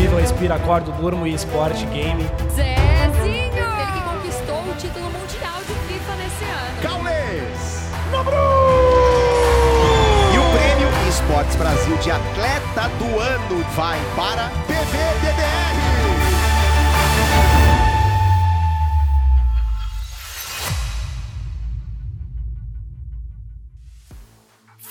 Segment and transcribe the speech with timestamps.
[0.00, 2.26] vivo, respiro, acordo, durmo e esporte, game.
[2.54, 3.68] Zezinho!
[3.76, 6.80] Ele que conquistou o título mundial de FIFA nesse ano.
[6.82, 7.90] Gaules!
[10.32, 15.49] E o prêmio Esportes Brasil de Atleta do Ano vai para PVDDR.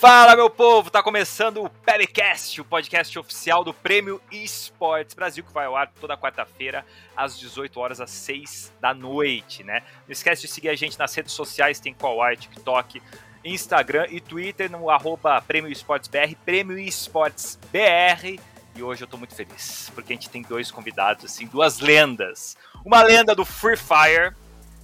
[0.00, 0.88] Fala, meu povo!
[0.88, 5.92] Tá começando o Pelicast, o podcast oficial do Prêmio Esportes Brasil, que vai ao ar
[6.00, 9.82] toda quarta-feira, às 18 horas, às 6 da noite, né?
[10.08, 13.02] Não esquece de seguir a gente nas redes sociais, tem Qual TikTok,
[13.44, 18.40] Instagram e Twitter, no arroba Prêmio Esportes BR, Prêmio Esportes BR.
[18.74, 22.56] E hoje eu tô muito feliz, porque a gente tem dois convidados, assim, duas lendas.
[22.86, 24.34] Uma lenda do Free Fire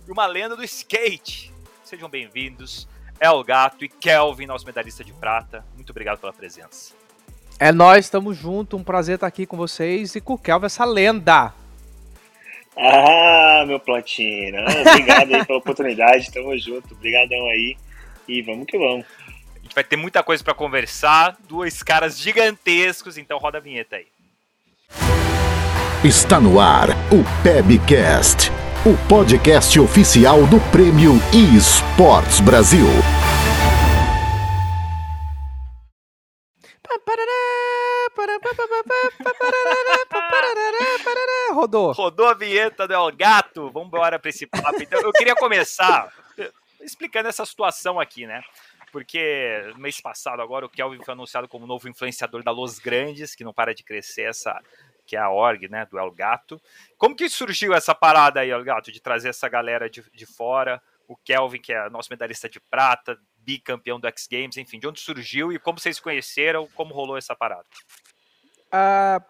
[0.06, 1.54] e uma lenda do skate.
[1.82, 2.86] Sejam bem-vindos.
[3.20, 5.64] El Gato e Kelvin, nosso medalhista de prata.
[5.74, 6.94] Muito obrigado pela presença.
[7.58, 8.78] É nós, estamos juntos.
[8.78, 11.54] Um prazer estar aqui com vocês e com o Kelvin, essa lenda.
[12.76, 14.64] Ah, meu Platina.
[14.86, 16.30] Obrigado aí pela oportunidade.
[16.30, 16.94] Tamo junto.
[16.94, 17.76] Obrigadão aí.
[18.28, 19.06] E vamos que vamos.
[19.54, 21.36] A gente vai ter muita coisa para conversar.
[21.48, 24.06] Dois caras gigantescos, então roda a vinheta aí.
[26.04, 28.52] Está no ar o Pebcast,
[28.86, 32.86] o podcast oficial do Prêmio eSports Brasil.
[41.52, 41.90] Rodou.
[41.90, 43.72] Rodou a vinheta do El Gato.
[43.72, 44.80] Vamos embora para esse papo.
[44.80, 46.12] Então, eu queria começar
[46.80, 48.40] explicando essa situação aqui, né?
[48.92, 53.42] Porque mês passado agora o Kelvin foi anunciado como novo influenciador da Los Grandes, que
[53.42, 54.62] não para de crescer essa
[55.06, 56.60] que é a org, né, do El Gato.
[56.98, 60.82] Como que surgiu essa parada aí, El Gato, de trazer essa galera de, de fora,
[61.08, 65.00] o Kelvin, que é nosso medalhista de prata, bicampeão do X Games, enfim, de onde
[65.00, 67.64] surgiu e como vocês conheceram, como rolou essa parada?
[68.72, 69.22] Ah,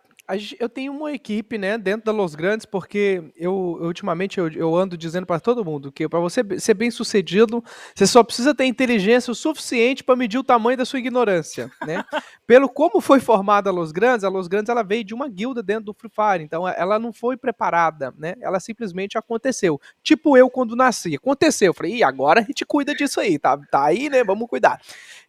[0.59, 4.97] eu tenho uma equipe, né, dentro da Los Grandes, porque eu, ultimamente eu, eu ando
[4.97, 7.63] dizendo para todo mundo que para você ser bem sucedido,
[7.95, 12.05] você só precisa ter inteligência o suficiente para medir o tamanho da sua ignorância, né?
[12.47, 15.63] Pelo como foi formada a Los Grandes, a Los Grandes ela veio de uma guilda
[15.63, 18.35] dentro do Free Fire, então ela não foi preparada, né?
[18.41, 19.81] Ela simplesmente aconteceu.
[20.03, 21.69] Tipo eu quando nasci, aconteceu.
[21.69, 24.25] Eu falei, e agora a gente cuida disso aí, tá, tá aí, né?
[24.25, 24.81] Vamos cuidar.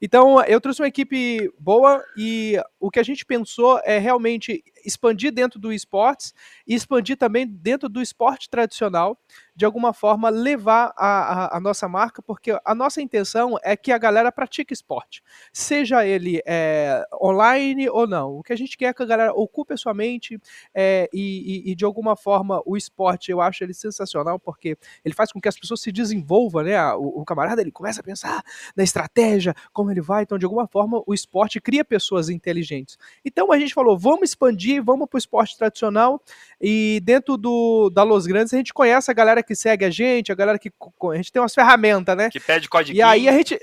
[0.02, 5.32] Então, eu trouxe uma equipe boa e o que a gente pensou é realmente expandir
[5.32, 6.34] dentro do esportes
[6.66, 9.20] e expandir também dentro do esporte tradicional,
[9.58, 13.92] de alguma forma levar a, a, a nossa marca, porque a nossa intenção é que
[13.92, 18.38] a galera pratique esporte, seja ele é, online ou não.
[18.38, 20.40] O que a gente quer é que a galera ocupe a sua mente
[20.76, 25.16] é, e, e- e, de alguma forma o esporte eu acho ele sensacional porque ele
[25.16, 26.80] faz com que as pessoas se desenvolvam, né?
[26.94, 28.44] O, o camarada ele começa a pensar
[28.76, 30.22] na estratégia, como ele vai.
[30.22, 32.96] Então, de alguma forma, o esporte cria pessoas inteligentes.
[33.26, 36.22] Então, a gente falou, vamos expandir, vamos para o esporte tradicional.
[36.62, 40.32] E dentro do, da Los Grandes, a gente conhece a galera que segue a gente,
[40.32, 40.70] a galera que.
[40.70, 42.30] A gente tem umas ferramentas, né?
[42.30, 42.96] Que pede código.
[42.96, 43.58] E aí a gente.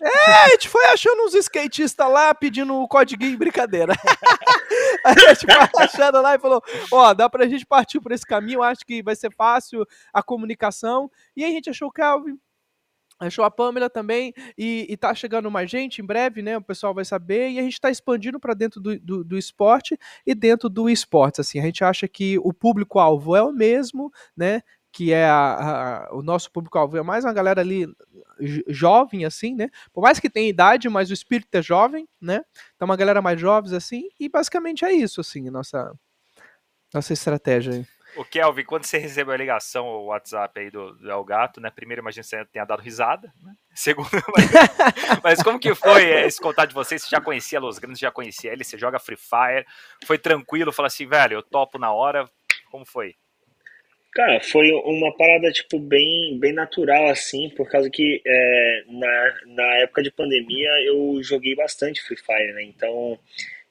[0.00, 3.94] É, a gente foi achando uns skatistas lá pedindo o código brincadeira.
[5.02, 8.62] a gente foi achando lá e falou: Ó, dá pra gente partir por esse caminho,
[8.62, 11.10] acho que vai ser fácil a comunicação.
[11.34, 12.38] E aí a gente achou o Calvin,
[13.18, 16.56] achou a Pamela também, e, e tá chegando mais gente em breve, né?
[16.56, 19.98] O pessoal vai saber, e a gente tá expandindo para dentro do, do, do esporte
[20.26, 21.40] e dentro do esportes.
[21.40, 24.62] Assim, a gente acha que o público-alvo é o mesmo, né?
[24.96, 27.86] Que é a- a- o nosso público-alvo é mais uma galera ali
[28.40, 29.68] jo- jovem, assim, né?
[29.92, 32.42] Por mais que tenha idade, mas o espírito é jovem, né?
[32.74, 35.92] Então, uma galera mais jovens, assim, e basicamente é isso, assim, nossa,
[36.94, 37.86] nossa estratégia aí.
[38.16, 41.70] O Kelvin, quando você recebeu a ligação, o WhatsApp aí do, do El Gato, né?
[41.70, 43.52] Primeiro, imagino que você tenha dado risada, né?
[43.74, 44.46] Segundo, mas,
[45.22, 47.02] mas como que foi eh, esse contato de vocês?
[47.02, 49.66] Você já conhecia Los Grandes, já conhecia ele, você joga Free Fire,
[50.06, 52.26] foi tranquilo, fala assim, velho, eu topo na hora,
[52.70, 53.14] como foi?
[54.16, 59.74] Cara, foi uma parada, tipo, bem, bem natural, assim, por causa que é, na, na
[59.80, 62.62] época de pandemia eu joguei bastante Free Fire, né?
[62.62, 63.18] Então,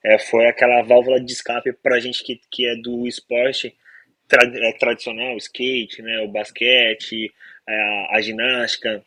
[0.03, 3.75] é, foi aquela válvula de escape pra gente que, que é do esporte
[4.27, 6.19] tra- é, tradicional, skate, né?
[6.21, 7.33] O basquete,
[7.67, 9.03] a, a ginástica.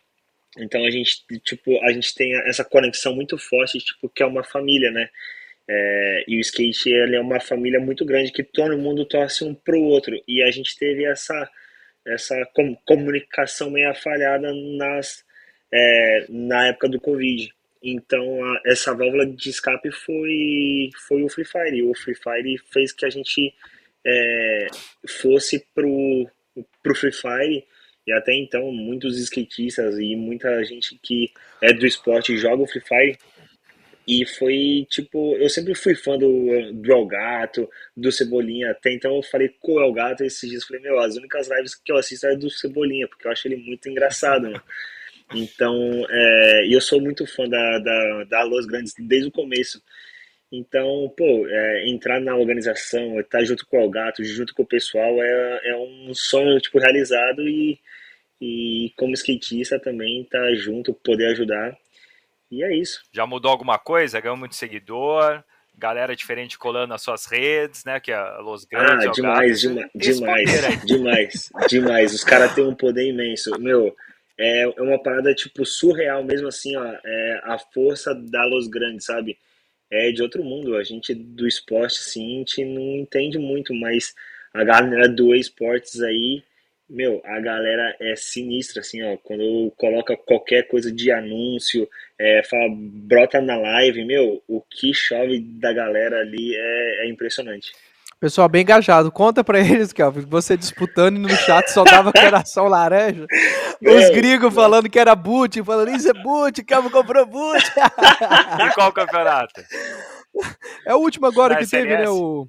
[0.59, 4.45] Então, a gente, tipo, a gente tem essa conexão muito forte, tipo, que é uma
[4.45, 5.11] família, né?
[5.71, 9.55] É, e o skate ele é uma família muito grande que todo mundo torce um
[9.55, 10.19] pro outro.
[10.27, 11.49] E a gente teve essa,
[12.07, 15.25] essa com- comunicação meio falhada nas,
[15.73, 17.53] é, na época do Covid.
[17.83, 21.83] Então, a- essa válvula de escape foi, foi o Free Fire.
[21.83, 23.55] O Free Fire fez que a gente
[24.07, 24.67] é,
[25.07, 26.27] fosse pro,
[26.83, 27.65] pro Free Fire.
[28.07, 31.31] E até então, muitos skatistas e muita gente que
[31.61, 33.19] é do esporte joga o Free Fire
[34.09, 39.15] E foi tipo, eu sempre fui fã do, do El Gato, do Cebolinha, até então
[39.15, 41.99] eu falei com o El Gato esses dias, falei, meu, as únicas lives que eu
[41.99, 44.63] assisto é do Cebolinha, porque eu acho ele muito engraçado, mano.
[45.35, 49.83] Então, é, eu sou muito fã da, da, da Los Grandes desde o começo.
[50.51, 54.67] Então, pô, é, entrar na organização, estar junto com o El Gato, junto com o
[54.67, 57.79] pessoal, é, é um sonho, tipo, realizado e,
[58.41, 61.77] e como skatista também estar junto, poder ajudar
[62.51, 63.03] e é isso.
[63.13, 64.21] Já mudou alguma coisa?
[64.21, 65.43] Ganhou muito seguidor?
[65.77, 68.01] Galera diferente colando nas suas redes, né?
[68.01, 69.07] Que é a Los Grandes.
[69.07, 72.15] Ah, demais, demais, demais, demais, demais.
[72.15, 73.51] Os caras têm um poder imenso.
[73.61, 73.95] Meu,
[74.37, 76.85] é, é uma parada, tipo, surreal mesmo assim, ó.
[77.05, 79.39] É a força da Los Grandes, sabe?
[79.91, 80.77] É de outro mundo.
[80.77, 84.15] A gente do esporte, sim, a gente não entende muito, mas
[84.53, 86.43] a galera do esportes aí
[86.89, 89.17] meu, a galera é sinistra, assim, ó.
[89.19, 91.89] Quando coloca qualquer coisa de anúncio,
[92.19, 97.73] é, fala, brota na live, meu, o que chove da galera ali é, é impressionante.
[98.21, 99.13] Pessoal bem engajado.
[99.13, 103.27] Conta pra eles, Kelvin, você disputando e no chat só dava coração laranja.
[103.81, 107.63] Os gringos falando que era boot, falando isso é boot, Kelvin comprou boot.
[108.67, 109.63] e qual campeonato?
[110.85, 112.09] É o último agora que teve, né?
[112.09, 112.49] O...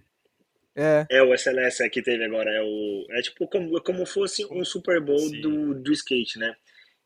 [0.75, 1.06] É.
[1.10, 2.51] é o SLS que teve agora.
[2.51, 6.56] É, o, é tipo como, como fosse um Super Bowl do, do skate, né?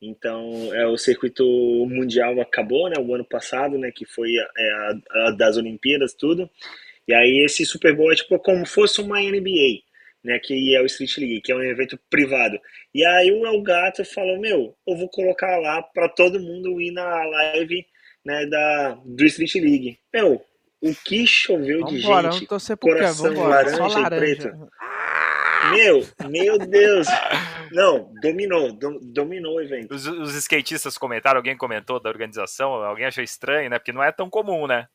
[0.01, 1.43] Então, é, o circuito
[1.87, 2.95] mundial acabou, né?
[2.99, 3.91] O ano passado, né?
[3.91, 6.49] Que foi é, a, a das Olimpíadas, tudo.
[7.07, 9.81] E aí esse Super Bowl é tipo como fosse uma NBA,
[10.23, 10.39] né?
[10.39, 12.59] Que é o Street League, que é um evento privado.
[12.93, 16.91] E aí o El Gato falou, meu, eu vou colocar lá para todo mundo ir
[16.91, 17.85] na live
[18.25, 19.99] né, da, do Street League.
[20.13, 20.43] Meu,
[20.83, 24.69] o que choveu vambora, de gente, vamos coração vambora, laranja, laranja, e preto.
[25.71, 27.07] Meu, meu Deus.
[27.71, 29.95] Não, dominou, do, dominou o evento.
[29.95, 33.79] Os, os, skatistas comentaram, alguém comentou da organização, alguém achou estranho, né?
[33.79, 34.87] Porque não é tão comum, né?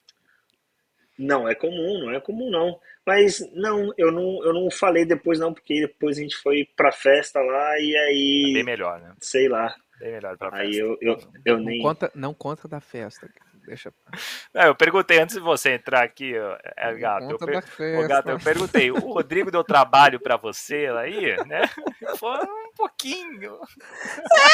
[1.19, 2.79] Não, é comum, não é comum não.
[3.07, 6.93] Mas não, eu não, eu não falei depois não, porque depois a gente foi pra
[6.93, 8.51] festa lá e aí...
[8.51, 9.15] É bem melhor, né?
[9.21, 9.75] Sei lá.
[9.99, 10.67] Bem melhor pra festa.
[10.67, 11.81] Aí eu, eu, eu não nem...
[11.81, 13.27] Conta, não conta da festa,
[13.69, 13.93] Deixa.
[14.55, 16.35] Não, eu perguntei antes de você entrar aqui,
[16.75, 17.31] é, Gato.
[17.31, 17.63] Eu, per...
[17.99, 21.69] Ô, Gato, eu perguntei, o Rodrigo deu trabalho para você aí, né?
[22.17, 23.61] Foi um pouquinho.
[24.33, 24.49] É,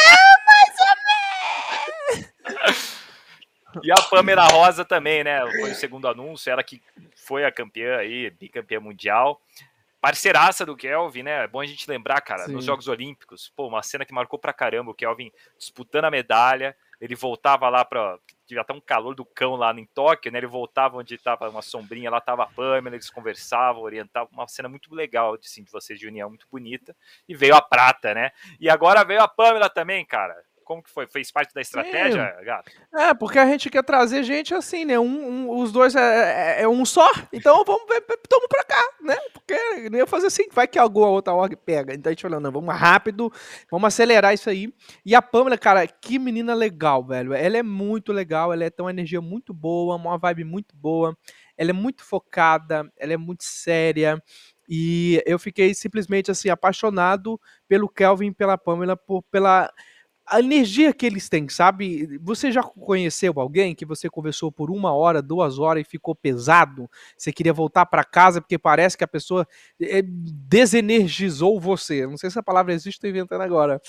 [0.49, 0.97] mais ou
[2.57, 3.05] menos.
[3.85, 5.41] E a Pamela Rosa também, né?
[5.61, 6.83] Foi o segundo anúncio, ela que
[7.15, 9.41] foi a campeã aí, bicampeã mundial.
[10.01, 11.45] Parceiraça do Kelvin, né?
[11.45, 12.53] É bom a gente lembrar, cara, Sim.
[12.53, 16.77] nos Jogos Olímpicos, pô, uma cena que marcou pra caramba, o Kelvin disputando a medalha,
[17.01, 18.19] ele voltava lá para
[18.49, 20.39] já tá um calor do cão lá em Tóquio, né?
[20.39, 24.69] Ele voltava onde tava uma sombrinha, lá tava a Pamela, eles conversavam, orientavam, uma cena
[24.69, 26.95] muito legal assim, de vocês de união, muito bonita.
[27.29, 28.33] E veio a prata, né?
[28.61, 30.35] E agora veio a Pamela também, cara.
[30.65, 31.07] Como que foi?
[31.07, 32.45] Fez parte da estratégia, Sim.
[32.45, 32.73] gato?
[32.95, 34.99] É, porque a gente quer trazer gente assim, né?
[34.99, 38.89] Um, um os dois é, é, é, um só, então vamos ver, tamo pra cá,
[39.03, 39.17] né?
[39.33, 39.55] Porque
[39.91, 41.95] nem ia fazer assim, vai que alguma outra org pega.
[41.95, 43.33] Então a gente falou, não, vamos rápido,
[43.71, 44.73] vamos acelerar isso aí.
[45.05, 47.33] E a Pamela, cara, que menina legal, velho.
[47.33, 51.17] Ela é muito legal, ela é, tem uma energia muito boa, uma vibe muito boa.
[51.57, 54.21] Ela é muito focada, ela é muito séria.
[54.69, 59.71] E eu fiquei simplesmente assim apaixonado pelo Kelvin, pela Pamela, por, pela
[60.27, 62.19] a energia que eles têm, sabe?
[62.23, 66.91] Você já conheceu alguém que você conversou por uma hora, duas horas e ficou pesado?
[67.17, 69.47] Você queria voltar para casa porque parece que a pessoa
[69.81, 72.07] eh, desenergizou você.
[72.07, 73.81] Não sei se a palavra existe, estou inventando agora.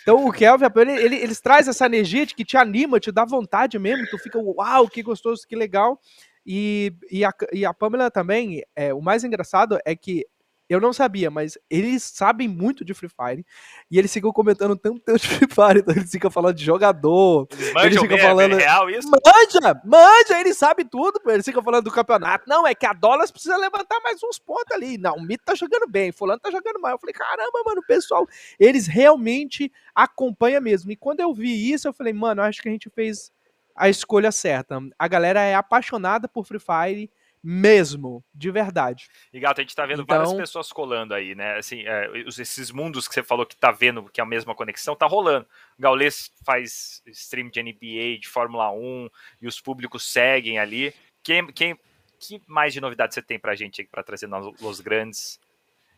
[0.00, 3.24] Então o Kelvin, ele, ele, eles trazem essa energia de que te anima, te dá
[3.24, 4.06] vontade mesmo.
[4.10, 6.00] Tu fica, uau, que gostoso, que legal.
[6.44, 10.26] E, e, a, e a Pamela também, é, o mais engraçado é que
[10.72, 13.44] eu não sabia, mas eles sabem muito de Free Fire.
[13.90, 15.80] E eles ficam comentando tanto de Free Fire.
[15.80, 17.46] Então eles ficam falando de jogador.
[17.52, 18.54] Eles, eles ficam falando.
[18.54, 19.08] É real isso?
[19.10, 19.80] Manja!
[19.84, 20.40] Manja!
[20.40, 21.20] Eles sabem tudo.
[21.26, 22.44] Eles ficam falando do campeonato.
[22.48, 24.98] Não, é que a Dollars precisa levantar mais uns pontos ali.
[24.98, 26.12] Não, o Mito tá jogando bem.
[26.12, 26.92] Fulano tá jogando mal.
[26.92, 28.26] Eu falei, caramba, mano, pessoal.
[28.58, 30.90] Eles realmente acompanham mesmo.
[30.90, 33.30] E quando eu vi isso, eu falei, mano, acho que a gente fez
[33.74, 34.78] a escolha certa.
[34.98, 37.10] A galera é apaixonada por Free Fire
[37.42, 39.08] mesmo, de verdade.
[39.32, 40.16] E gato, a gente tá vendo então...
[40.16, 41.56] várias pessoas colando aí, né?
[41.56, 44.94] Assim, é, esses mundos que você falou que tá vendo que é a mesma conexão,
[44.94, 45.46] tá rolando.
[45.78, 49.08] O Gaules faz stream de NBA, de Fórmula 1,
[49.40, 50.94] e os públicos seguem ali.
[51.22, 51.76] Quem, quem,
[52.20, 55.40] que mais de novidade você tem pra gente aí pra trazer nos grandes?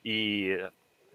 [0.04, 0.58] E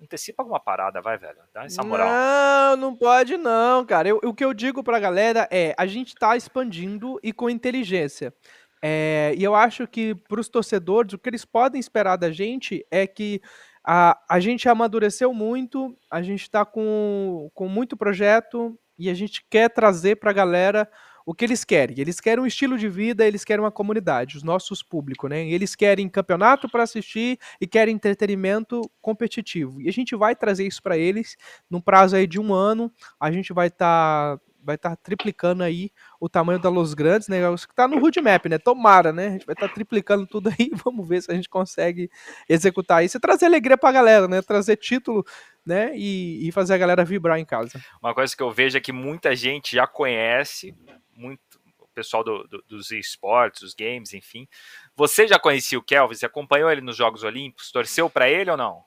[0.02, 1.38] antecipa alguma parada, vai, velho.
[1.54, 2.08] Dá essa moral.
[2.08, 4.08] Não, não pode não, cara.
[4.08, 8.34] Eu, o que eu digo pra galera é, a gente tá expandindo e com inteligência.
[8.82, 12.86] É, e eu acho que para os torcedores, o que eles podem esperar da gente
[12.90, 13.42] é que
[13.86, 19.46] a, a gente amadureceu muito, a gente está com, com muito projeto e a gente
[19.50, 20.90] quer trazer para a galera
[21.26, 22.00] o que eles querem?
[22.00, 25.48] Eles querem um estilo de vida, eles querem uma comunidade, os nossos públicos, né?
[25.48, 29.80] Eles querem campeonato para assistir e querem entretenimento competitivo.
[29.80, 31.38] E a gente vai trazer isso para eles
[31.70, 32.92] num prazo aí de um ano.
[33.20, 37.28] A gente vai estar tá vai estar tá triplicando aí o tamanho da Los Grandes,
[37.28, 37.38] né?
[37.54, 38.60] Isso que tá no roadmap, né?
[38.60, 39.28] Tomara, né?
[39.28, 42.10] A gente vai estar tá triplicando tudo aí, vamos ver se a gente consegue
[42.48, 44.42] executar isso e trazer alegria pra galera, né?
[44.44, 45.26] Trazer título,
[45.66, 45.92] né?
[45.96, 47.84] E, e fazer a galera vibrar em casa.
[48.02, 50.76] Uma coisa que eu vejo é que muita gente já conhece,
[51.16, 51.42] muito
[51.80, 54.48] o pessoal do, do, dos esportes, dos games, enfim.
[54.96, 56.14] Você já conhecia o Kelvin?
[56.14, 57.72] Você acompanhou ele nos Jogos Olímpicos?
[57.72, 58.84] Torceu para ele ou não?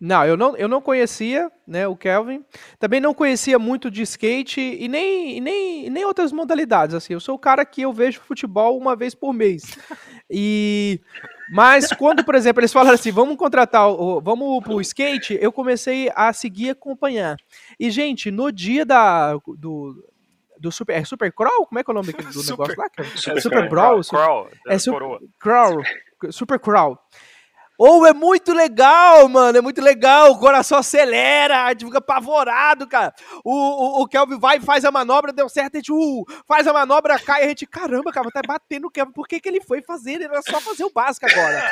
[0.00, 2.44] Não, eu não, eu não conhecia, né, o Kelvin.
[2.78, 7.12] Também não conhecia muito de skate e nem, nem, nem outras modalidades, assim.
[7.12, 9.62] Eu sou o cara que eu vejo futebol uma vez por mês.
[10.28, 11.00] E
[11.50, 16.10] mas quando, por exemplo, eles falaram assim, vamos contratar, o, vamos pro skate, eu comecei
[16.14, 17.36] a seguir e acompanhar.
[17.78, 19.94] E gente, no dia da do
[20.58, 21.66] do Super, é Super Crawl?
[21.66, 23.06] Como é que é o nome do super, negócio lá?
[23.16, 24.00] Super, super Brawl?
[24.02, 25.82] Crawl, é Super Crawl.
[26.30, 26.98] Super Crawl.
[27.78, 29.58] Ou é muito legal, mano.
[29.58, 30.32] É muito legal.
[30.32, 33.12] O coração acelera, a gente fica apavorado, cara.
[33.44, 36.72] O, o, o Kelvin vai, faz a manobra, deu certo, a gente uh, faz a
[36.72, 39.12] manobra, cai, a gente, caramba, cara, tá batendo o Kelvin.
[39.12, 40.12] Por que, que ele foi fazer?
[40.12, 41.62] Ele era só fazer o básico agora.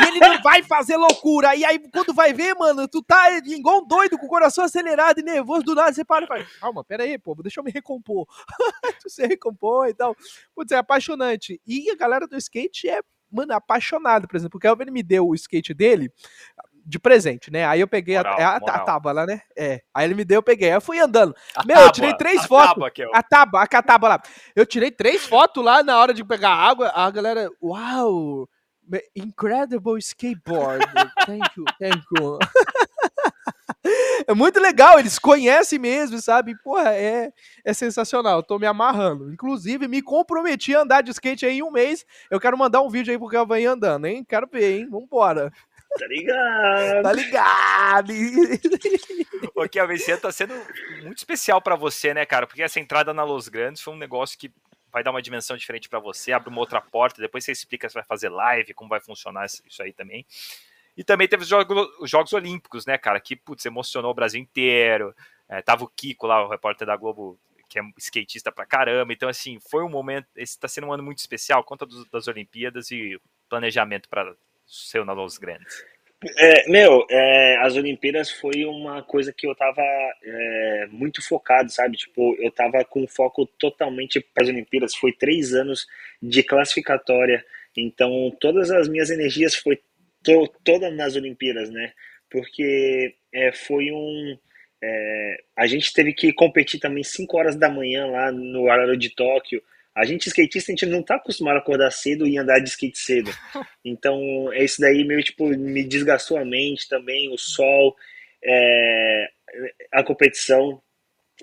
[0.00, 1.54] E ele não vai fazer loucura.
[1.54, 5.20] E aí, quando vai ver, mano, tu tá igual um doido, com o coração acelerado
[5.20, 7.70] e nervoso, do nada você para e fala, calma, pera aí, pô, deixa eu me
[7.70, 8.26] recompor.
[9.00, 10.16] tu se recompor e tal.
[10.54, 11.60] Putz, é apaixonante.
[11.66, 13.00] E a galera do skate é
[13.34, 16.10] mano, apaixonado, por exemplo, porque o Elvin me deu o skate dele
[16.86, 17.64] de presente, né?
[17.64, 19.40] Aí eu peguei moral, a, a, a, tábua lá, né?
[19.56, 19.80] É.
[19.92, 20.68] Aí ele me deu, eu peguei.
[20.68, 21.34] Aí eu fui andando.
[21.56, 22.68] A Meu, tábua, eu tirei três fotos.
[22.68, 23.18] Tábua, é.
[23.18, 24.22] A tábua, a tábua lá.
[24.54, 26.92] Eu tirei três fotos lá na hora de pegar água.
[26.94, 28.48] A galera, uau!
[29.16, 30.84] Incredible skateboard.
[31.24, 32.38] Thank you, thank you.
[34.26, 36.56] é muito legal, eles conhecem mesmo, sabe?
[36.62, 37.32] Porra, é,
[37.64, 38.38] é sensacional.
[38.38, 39.32] Eu tô me amarrando.
[39.32, 42.04] Inclusive, me comprometi a andar de skate aí em um mês.
[42.30, 44.24] Eu quero mandar um vídeo aí porque eu venho andando, hein?
[44.28, 44.88] Quero ver, hein?
[44.90, 45.52] Vambora.
[45.98, 47.02] Tá ligado?
[47.02, 48.12] Tá ligado?
[49.54, 50.54] Ô, Kelvin, esse ano tá sendo
[51.02, 52.46] muito especial para você, né, cara?
[52.46, 54.52] Porque essa entrada na Los Grandes foi um negócio que
[54.92, 57.94] vai dar uma dimensão diferente para você, abre uma outra porta, depois você explica se
[57.94, 60.24] vai fazer live, como vai funcionar isso aí também.
[60.96, 63.18] E também teve os Jogos, os Jogos Olímpicos, né, cara?
[63.20, 65.14] Que, putz, emocionou o Brasil inteiro.
[65.48, 69.12] É, tava o Kiko lá, o repórter da Globo, que é skatista pra caramba.
[69.12, 70.26] Então, assim, foi um momento.
[70.36, 74.34] Esse tá sendo um ano muito especial, conta das Olimpíadas e planejamento para
[74.66, 75.84] seu na Los Grandes.
[76.38, 79.82] É, meu, é, as Olimpíadas foi uma coisa que eu tava
[80.22, 81.96] é, muito focado, sabe?
[81.96, 84.94] Tipo, eu tava com foco totalmente para as Olimpíadas.
[84.94, 85.86] Foi três anos
[86.22, 87.44] de classificatória,
[87.76, 89.78] então todas as minhas energias foi
[90.24, 91.92] to, toda nas Olimpíadas, né?
[92.30, 94.38] Porque é, foi um.
[94.82, 99.14] É, a gente teve que competir também 5 horas da manhã lá no horário de
[99.14, 99.62] Tóquio.
[99.94, 102.98] A gente, skatista, a gente não tá acostumado a acordar cedo e andar de skate
[102.98, 103.30] cedo.
[103.86, 107.94] Então, esse daí meio tipo me desgastou a mente também, o sol,
[108.42, 109.30] é,
[109.92, 110.82] a competição.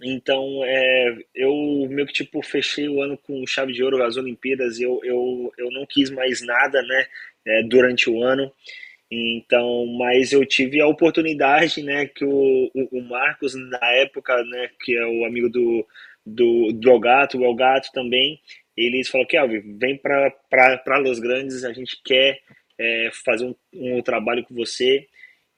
[0.02, 1.54] Então, é, eu
[1.90, 4.80] meio que tipo fechei o ano com chave de ouro as Olimpíadas.
[4.80, 7.08] Eu, eu, eu não quis mais nada, né?
[7.46, 8.52] É, durante o ano.
[9.12, 14.96] Então, mas eu tive a oportunidade, né, que o, o, Marcos, na época, né, que
[14.96, 15.86] é o amigo do,
[16.26, 18.40] do, do Elgato, o Elgato também,
[18.76, 22.40] eles falaram, Kelvin, vem para Los Grandes, a gente quer
[22.80, 25.06] é, fazer um, um, trabalho com você.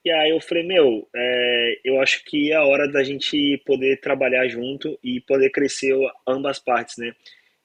[0.03, 4.01] E aí eu falei, meu, é, eu acho que é a hora da gente poder
[4.01, 5.93] trabalhar junto e poder crescer
[6.27, 7.13] ambas partes, né?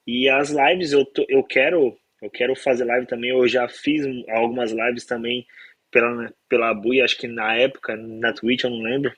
[0.07, 3.31] E as lives eu, eu quero eu quero fazer live também.
[3.31, 5.47] Eu já fiz algumas lives também
[5.91, 9.13] pela, pela Bui, acho que na época, na Twitch, eu não lembro.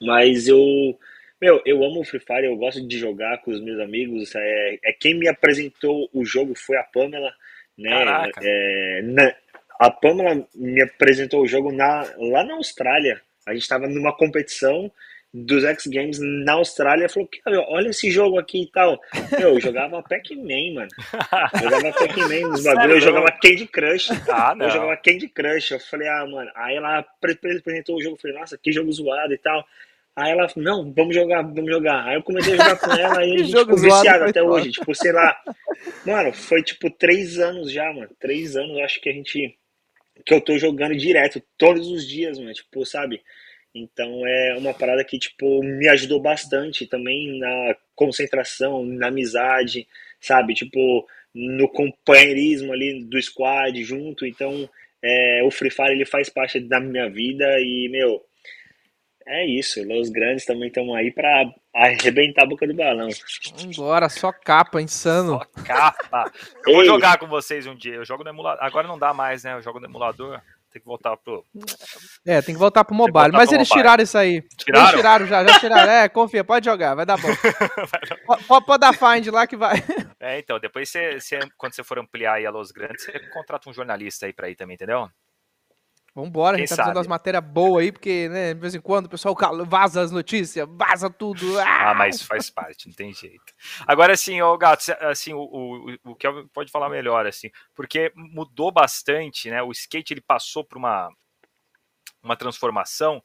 [0.00, 0.98] Mas eu.
[1.40, 4.34] Meu, eu amo o Free Fire, eu gosto de jogar com os meus amigos.
[4.34, 7.32] É, é quem me apresentou o jogo foi a Pamela,
[7.76, 8.30] né?
[8.42, 9.34] É, na,
[9.78, 13.20] a Pamela me apresentou o jogo na, lá na Austrália.
[13.46, 14.90] A gente estava numa competição
[15.34, 19.00] dos X Games na Austrália falou que olha esse jogo aqui e tal.
[19.36, 20.88] Eu jogava Pac-Man, mano.
[21.54, 24.10] Eu jogava Pac-Man nos bagulhos, eu jogava Candy Crush.
[24.30, 24.54] Ah.
[24.60, 25.72] Eu jogava Candy Crush.
[25.72, 26.50] Eu falei, ah, mano.
[26.54, 29.64] Aí ela apresentou o jogo, eu falei, nossa, que jogo zoado e tal.
[30.14, 32.06] Aí ela, não, vamos jogar, vamos jogar.
[32.06, 34.70] Aí eu comecei a jogar com ela e a gente ficou viciado até hoje.
[34.70, 35.36] Tipo, sei lá.
[36.06, 38.10] Mano, foi tipo três anos já, mano.
[38.20, 39.58] Três anos, acho que a gente.
[40.24, 42.52] Que eu tô jogando direto, todos os dias, mano.
[42.52, 43.20] Tipo, sabe?
[43.74, 49.86] Então é uma parada que tipo me ajudou bastante também na concentração, na amizade,
[50.20, 50.54] sabe?
[50.54, 54.24] Tipo no companheirismo ali do squad junto.
[54.24, 54.68] Então
[55.02, 58.24] é, o Free Fire ele faz parte da minha vida e meu
[59.26, 59.80] é isso.
[60.00, 63.08] Os grandes também estão aí para arrebentar a boca do balão.
[63.56, 65.38] Vambora, só capa, insano.
[65.38, 66.30] Só capa.
[66.66, 67.94] Eu vou jogar com vocês um dia.
[67.94, 68.62] Eu jogo no emulador.
[68.62, 69.54] Agora não dá mais, né?
[69.54, 70.40] Eu jogo no emulador.
[70.74, 71.46] Tem que voltar pro.
[72.26, 73.30] É, tem que voltar pro mobile.
[73.30, 73.82] Mas eles mobile.
[73.84, 74.42] tiraram isso aí.
[74.58, 74.88] Tiraram?
[74.88, 75.92] Eles tiraram já, já tiraram.
[75.92, 77.28] É, confia, pode jogar, vai dar bom.
[78.48, 79.76] pode, pode dar find lá que vai.
[80.18, 83.70] É, então, depois você, você, quando você for ampliar aí a Los Grandes, você contrata
[83.70, 85.08] um jornalista aí pra ir também, entendeu?
[86.14, 89.06] Vambora, a gente tá fazendo umas matérias boas aí, porque, né, de vez em quando
[89.06, 91.58] o pessoal vaza as notícias, vaza tudo.
[91.58, 93.52] Ah, ah mas faz parte, não tem jeito.
[93.84, 98.70] Agora, assim, o Gato, assim, o, o, o Kelvin pode falar melhor, assim, porque mudou
[98.70, 101.10] bastante, né, o skate, ele passou por uma,
[102.22, 103.20] uma transformação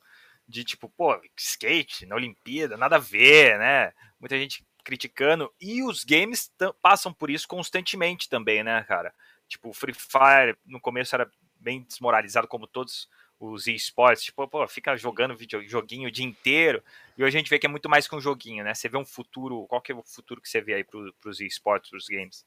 [0.48, 6.04] de, tipo, pô, skate na Olimpíada, nada a ver, né, muita gente criticando, e os
[6.04, 9.14] games passam por isso constantemente também, né, cara.
[9.48, 11.30] Tipo, o Free Fire, no começo era
[11.60, 13.08] bem desmoralizado, como todos
[13.40, 16.84] os esportes, tipo, pô, fica jogando video, joguinho o dia inteiro,
[17.18, 18.74] e hoje a gente vê que é muito mais que um joguinho, né?
[18.74, 21.00] Você vê um futuro, qual que é o futuro que você vê aí para
[21.30, 22.46] os esportes, para os games?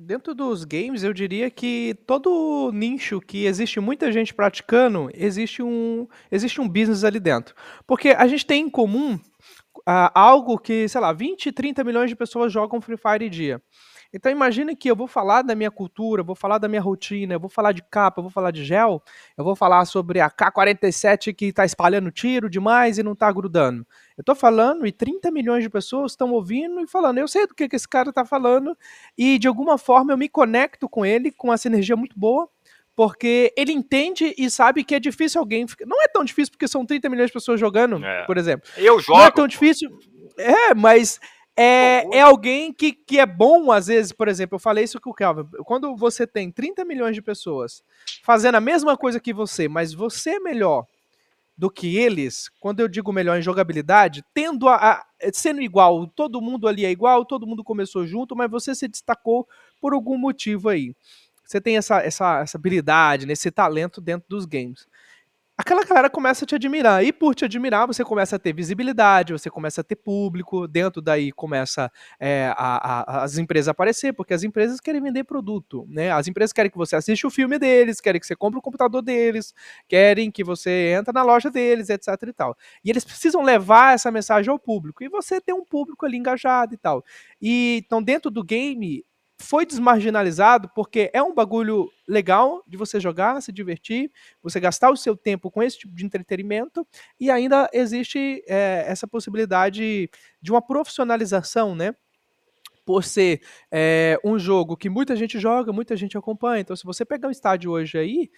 [0.00, 6.06] Dentro dos games, eu diria que todo nicho que existe muita gente praticando, existe um,
[6.30, 7.52] existe um business ali dentro.
[7.84, 12.14] Porque a gente tem em comum uh, algo que, sei lá, 20, 30 milhões de
[12.14, 13.60] pessoas jogam Free Fire dia.
[14.12, 17.40] Então imagine que eu vou falar da minha cultura, vou falar da minha rotina, eu
[17.40, 19.02] vou falar de capa, eu vou falar de gel,
[19.36, 23.86] eu vou falar sobre a K47 que está espalhando tiro demais e não está grudando.
[24.16, 27.18] Eu estou falando e 30 milhões de pessoas estão ouvindo e falando.
[27.18, 28.76] Eu sei do que, que esse cara está falando
[29.16, 32.48] e de alguma forma eu me conecto com ele com essa energia muito boa
[32.98, 35.64] porque ele entende e sabe que é difícil alguém.
[35.86, 38.24] Não é tão difícil porque são 30 milhões de pessoas jogando, é.
[38.24, 38.68] por exemplo.
[38.76, 39.20] Eu jogo.
[39.20, 39.88] Não é tão difícil.
[40.36, 41.20] É, mas
[41.60, 45.10] é, é alguém que, que é bom, às vezes, por exemplo, eu falei isso com
[45.10, 45.44] o Kelvin.
[45.64, 47.82] Quando você tem 30 milhões de pessoas
[48.22, 50.86] fazendo a mesma coisa que você, mas você é melhor
[51.56, 56.40] do que eles, quando eu digo melhor em jogabilidade, tendo a, a, sendo igual, todo
[56.40, 59.44] mundo ali é igual, todo mundo começou junto, mas você se destacou
[59.80, 60.94] por algum motivo aí.
[61.44, 64.86] Você tem essa, essa, essa habilidade, né, esse talento dentro dos games
[65.58, 67.04] aquela galera começa a te admirar.
[67.04, 71.02] E por te admirar, você começa a ter visibilidade, você começa a ter público, dentro
[71.02, 71.90] daí começa
[72.20, 76.12] é, a, a, as empresas aparecer, porque as empresas querem vender produto, né?
[76.12, 79.02] As empresas querem que você assista o filme deles, querem que você compre o computador
[79.02, 79.52] deles,
[79.88, 82.56] querem que você entre na loja deles, etc e tal.
[82.84, 86.72] E eles precisam levar essa mensagem ao público, e você tem um público ali engajado
[86.74, 87.04] e tal.
[87.42, 89.04] E então dentro do game,
[89.40, 94.10] foi desmarginalizado porque é um bagulho legal de você jogar, se divertir,
[94.42, 96.86] você gastar o seu tempo com esse tipo de entretenimento
[97.20, 100.10] e ainda existe é, essa possibilidade
[100.42, 101.94] de uma profissionalização, né?
[102.84, 106.60] Por ser é, um jogo que muita gente joga, muita gente acompanha.
[106.62, 108.30] Então, se você pegar um estádio hoje aí,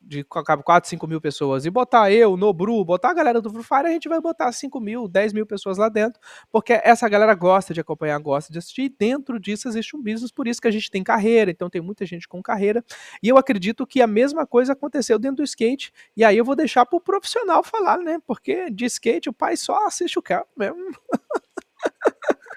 [0.00, 3.86] de 4, 5 mil pessoas e botar eu, Nobru, botar a galera do Free Fire,
[3.86, 7.74] a gente vai botar 5 mil, 10 mil pessoas lá dentro, porque essa galera gosta
[7.74, 10.70] de acompanhar, gosta de assistir, e dentro disso existe um business, por isso que a
[10.70, 12.84] gente tem carreira, então tem muita gente com carreira,
[13.22, 16.56] e eu acredito que a mesma coisa aconteceu dentro do skate, e aí eu vou
[16.56, 20.78] deixar pro profissional falar, né, porque de skate o pai só assiste o carro mesmo.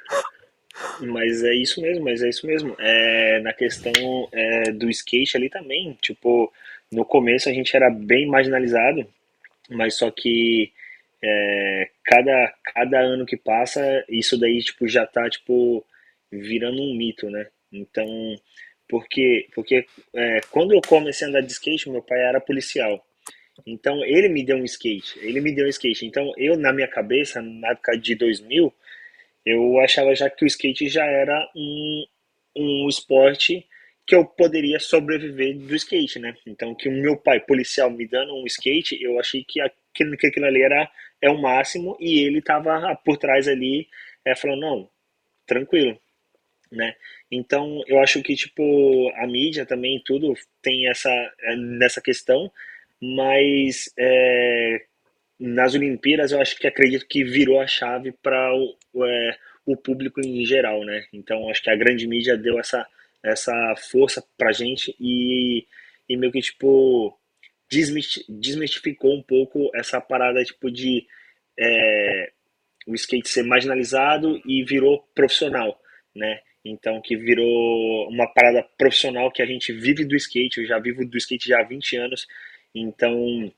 [1.00, 2.76] Mas é isso mesmo, mas é isso mesmo.
[2.80, 3.92] É, na questão
[4.32, 6.52] é, do skate ali também, tipo,
[6.92, 9.08] no começo a gente era bem marginalizado,
[9.70, 10.72] mas só que
[11.24, 15.86] é, cada, cada ano que passa, isso daí tipo, já tá tipo,
[16.32, 17.48] virando um mito, né?
[17.72, 18.06] Então,
[18.90, 23.06] porque, porque é, quando eu comecei a andar de skate, meu pai era policial.
[23.66, 26.06] Então, ele me deu um skate, ele me deu um skate.
[26.06, 28.74] Então, eu, na minha cabeça, na época de 2000,
[29.46, 32.06] eu achava já que o skate já era um,
[32.56, 33.66] um esporte
[34.06, 36.36] que eu poderia sobreviver do skate, né?
[36.46, 40.28] Então, que o meu pai, policial, me dando um skate, eu achei que aquilo, que
[40.28, 40.90] aquilo ali era
[41.22, 43.88] é o máximo e ele tava por trás ali
[44.26, 44.90] é, falando, não,
[45.46, 46.00] tranquilo,
[46.72, 46.96] né?
[47.32, 51.10] Então, eu acho que, tipo, a mídia também, tudo tem essa,
[51.42, 52.52] é, nessa questão,
[53.02, 54.86] mas é,
[55.40, 60.20] nas Olimpíadas eu acho que acredito que virou a chave para o, é, o público
[60.22, 61.06] em geral, né?
[61.14, 62.86] Então, acho que a grande mídia deu essa
[63.24, 63.54] essa
[63.90, 65.66] força pra gente e,
[66.10, 67.18] e meio que, tipo,
[67.70, 71.06] desmistificou um pouco essa parada, tipo, de
[71.58, 72.32] é,
[72.88, 75.80] o skate ser marginalizado e virou profissional,
[76.16, 76.40] né?
[76.64, 81.06] Então, que virou uma parada profissional que a gente vive do skate, eu já vivo
[81.06, 82.28] do skate já há 20 anos,
[82.74, 83.52] então,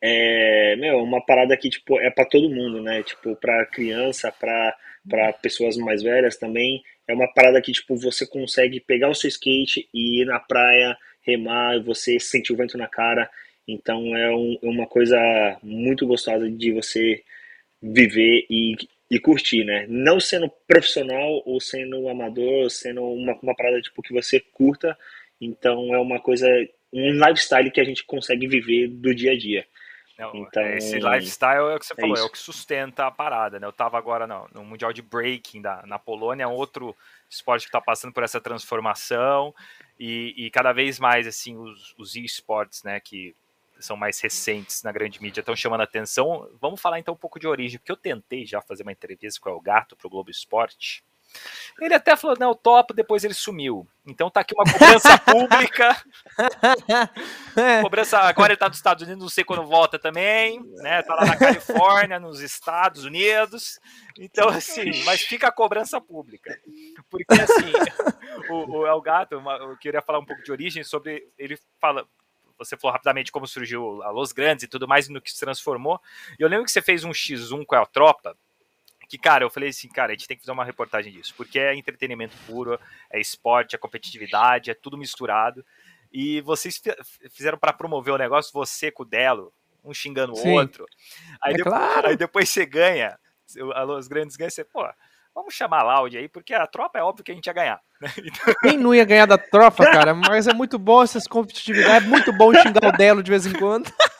[0.00, 3.02] é, meu, uma parada que, tipo, é para todo mundo, né?
[3.02, 8.80] Tipo, pra criança, pra pessoas mais velhas também, é uma parada que, tipo, você consegue
[8.80, 13.30] pegar o seu skate e ir na praia, remar, você sentir o vento na cara.
[13.66, 15.18] Então é um, é uma coisa
[15.62, 17.22] muito gostosa de você
[17.82, 18.76] viver e,
[19.10, 19.86] e curtir, né?
[19.88, 24.96] Não sendo profissional ou sendo amador, sendo uma, uma parada tipo que você curta.
[25.40, 26.48] Então é uma coisa,
[26.92, 29.66] um lifestyle que a gente consegue viver do dia a dia.
[30.18, 32.26] Não, Então, esse lifestyle é o que você é falou, é, isso.
[32.26, 33.66] o que sustenta a parada, né?
[33.66, 36.96] Eu tava agora no, no Mundial de Breaking da, na Polônia, outro
[37.28, 39.54] esporte que tá passando por essa transformação
[39.98, 43.34] e, e cada vez mais, assim, os, os esportes, né, que
[43.80, 46.48] são mais recentes na grande mídia, estão chamando a atenção.
[46.60, 49.50] Vamos falar então um pouco de origem, porque eu tentei já fazer uma entrevista com
[49.50, 51.04] o El Gato pro Globo Esporte.
[51.80, 53.86] Ele até falou, não, topo, depois ele sumiu.
[54.06, 55.96] Então tá aqui uma cobrança pública
[57.56, 57.80] É.
[57.82, 61.02] Cobrança, agora ele tá nos Estados Unidos, não sei quando volta também, né?
[61.02, 63.78] Tá lá na Califórnia, nos Estados Unidos.
[64.18, 66.56] Então, assim, mas fica a cobrança pública.
[67.10, 67.72] Porque, assim,
[68.50, 71.26] o, o El Gato, uma- eu queria falar um pouco de origem sobre.
[71.38, 72.06] Ele fala.
[72.56, 76.00] Você falou rapidamente como surgiu a Los Grandes e tudo mais, no que se transformou.
[76.38, 78.36] E eu lembro que você fez um X1 com a tropa.
[79.14, 81.56] Que, cara, eu falei assim, cara, a gente tem que fazer uma reportagem disso, porque
[81.58, 85.64] é entretenimento puro, é esporte, é competitividade, é tudo misturado.
[86.12, 86.96] E vocês fi-
[87.30, 89.52] fizeram para promover o negócio, você com o Delo,
[89.84, 90.84] um xingando o outro.
[91.40, 92.06] Aí, É depois, claro.
[92.08, 93.16] aí depois você ganha,
[93.74, 94.84] a Los Grandes ganha, você, pô,
[95.32, 97.80] vamos chamar a Laude aí, porque a tropa é óbvio que a gente ia ganhar.
[98.18, 100.12] Então, Quem não ia ganhar da tropa, cara?
[100.12, 102.04] Mas é muito bom essas competitividades.
[102.06, 103.84] É muito bom xingar o Delo de vez em quando.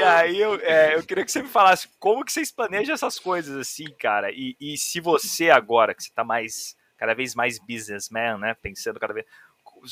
[0.00, 3.18] E aí eu, é, eu queria que você me falasse como que vocês planejam essas
[3.18, 4.30] coisas assim, cara.
[4.32, 8.54] E, e se você agora, que você tá mais, cada vez mais businessman, né?
[8.54, 9.26] Pensando cada vez.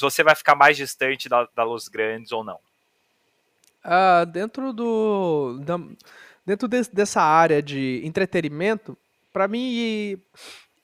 [0.01, 2.59] Você vai ficar mais distante da, da Los Grandes ou não.
[3.83, 5.79] Ah, dentro do da-
[6.44, 8.97] dentro des- dessa área de entretenimento,
[9.33, 10.18] pra mim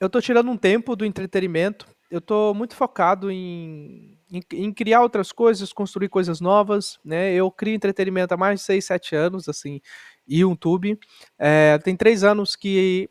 [0.00, 1.87] eu tô tirando um tempo do entretenimento.
[2.10, 7.32] Eu tô muito focado em, em, em criar outras coisas, construir coisas novas, né?
[7.32, 9.80] Eu crio entretenimento há mais de 6, 7 anos, assim,
[10.26, 10.98] e YouTube.
[11.38, 13.08] É, tem três anos que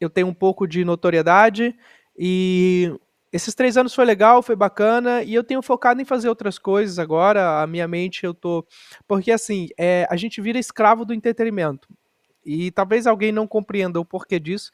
[0.00, 1.74] eu tenho um pouco de notoriedade
[2.16, 2.92] e
[3.32, 6.98] esses três anos foi legal, foi bacana e eu tenho focado em fazer outras coisas
[6.98, 7.62] agora.
[7.62, 8.64] A minha mente eu tô
[9.08, 11.88] porque assim, é, a gente vira escravo do entretenimento.
[12.44, 14.70] E talvez alguém não compreenda o porquê disso,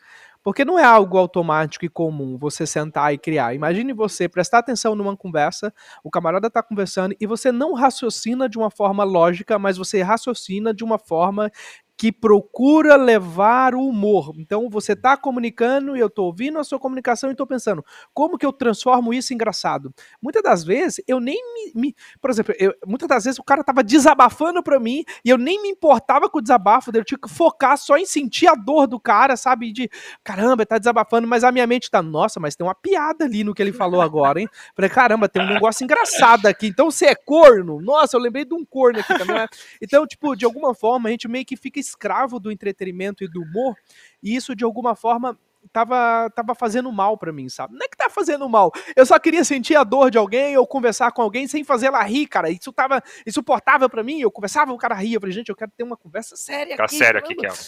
[0.46, 3.52] porque não é algo automático e comum você sentar e criar.
[3.52, 8.56] Imagine você prestar atenção numa conversa, o camarada está conversando e você não raciocina de
[8.56, 11.50] uma forma lógica, mas você raciocina de uma forma
[11.96, 14.32] que procura levar o humor.
[14.36, 18.36] Então você está comunicando e eu estou ouvindo a sua comunicação e estou pensando, como
[18.36, 19.94] que eu transformo isso em engraçado?
[20.20, 21.72] Muitas das vezes eu nem me.
[21.74, 25.38] me- por exemplo, eu- muitas das vezes o cara tava desabafando pra mim e eu
[25.38, 28.54] nem me importava com o desabafo dele, eu tinha que focar só em sentir a
[28.54, 29.72] dor do cara, sabe?
[29.72, 29.88] De
[30.22, 33.42] caramba, ele tá desabafando, mas a minha mente tá, nossa, mas tem uma piada ali
[33.42, 34.48] no que ele falou agora, hein?
[34.76, 36.66] Falei, caramba, tem um negócio engraçado aqui.
[36.66, 37.80] Então você é corno?
[37.80, 39.36] Nossa, eu lembrei de um corno aqui também.
[39.36, 39.46] né?
[39.80, 43.42] Então, tipo, de alguma forma a gente meio que fica escravo do entretenimento e do
[43.42, 43.76] humor,
[44.22, 45.38] e isso de alguma forma
[45.72, 47.74] tava, tava fazendo mal pra mim, sabe?
[47.74, 48.72] Não é que tá fazendo mal.
[48.94, 52.02] Eu só queria sentir a dor de alguém ou conversar com alguém sem fazer ela
[52.02, 52.50] rir, cara.
[52.50, 54.20] Isso tava insuportável pra mim.
[54.20, 55.16] Eu conversava, o cara ria.
[55.16, 56.96] Eu falei, gente, eu quero ter uma conversa séria Fica aqui.
[56.96, 57.58] sério aqui, caramba.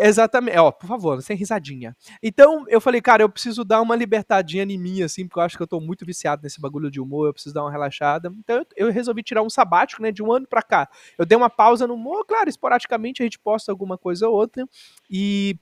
[0.00, 0.56] Exatamente.
[0.58, 1.96] Ó, por favor, sem risadinha.
[2.22, 5.56] Então, eu falei, cara, eu preciso dar uma libertadinha em mim, assim, porque eu acho
[5.56, 8.32] que eu tô muito viciado nesse bagulho de humor, eu preciso dar uma relaxada.
[8.38, 10.88] Então, eu resolvi tirar um sabático, né, de um ano pra cá.
[11.18, 14.64] Eu dei uma pausa no humor, claro, esporadicamente a gente posta alguma coisa ou outra.
[15.10, 15.58] E.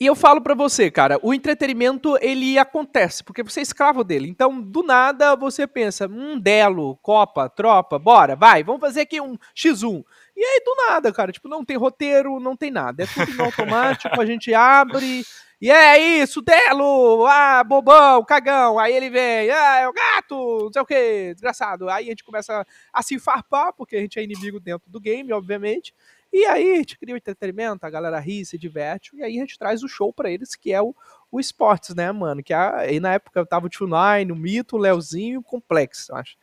[0.00, 4.28] E eu falo pra você, cara, o entretenimento ele acontece, porque você é escravo dele.
[4.28, 9.36] Então, do nada, você pensa, hum, Delo, Copa, Tropa, bora, vai, vamos fazer aqui um
[9.56, 10.04] X1.
[10.36, 13.02] E aí, do nada, cara, tipo, não tem roteiro, não tem nada.
[13.02, 15.24] É tudo no automático, a gente abre.
[15.60, 17.26] E é isso, Delo!
[17.26, 18.78] Ah, bobão, cagão.
[18.78, 21.90] Aí ele vem, ah, é o gato, não sei o que, desgraçado.
[21.90, 25.32] Aí a gente começa a se farpar, porque a gente é inimigo dentro do game,
[25.32, 25.92] obviamente.
[26.32, 29.40] E aí a gente cria o entretenimento, a galera ri, se diverte, e aí a
[29.40, 30.94] gente traz o show pra eles, que é o,
[31.30, 32.42] o esportes, né, mano?
[32.42, 35.42] Que a- aí na época tava o Tio Nine, o Mito, o Leozinho e o
[35.42, 36.36] Complexo, eu acho.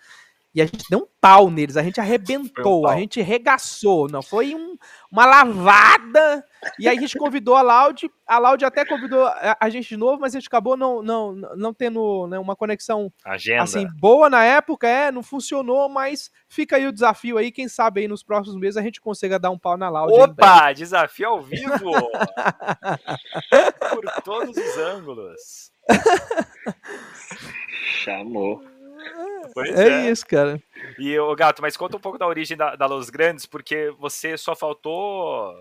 [0.56, 2.98] E a gente deu um pau neles, a gente arrebentou, a pau.
[3.00, 4.78] gente regaçou, não foi um-
[5.12, 6.46] uma lavada.
[6.80, 9.98] E aí a gente convidou a Loud, a Loud até convidou a, a gente de
[9.98, 13.64] novo, mas a gente acabou não, não, não tendo né, uma conexão Agenda.
[13.64, 18.00] assim boa na época, é, não funcionou, mas fica aí o desafio aí, quem sabe
[18.02, 20.14] aí nos próximos meses a gente consiga dar um pau na Loud.
[20.14, 21.92] Opa, desafio ao vivo!
[23.92, 25.72] Por todos os ângulos.
[28.04, 28.64] Chamou.
[29.54, 30.62] Pois É isso, cara.
[30.98, 34.38] E o Gato, mas conta um pouco da origem da, da Los Grandes, porque você
[34.38, 35.54] só faltou.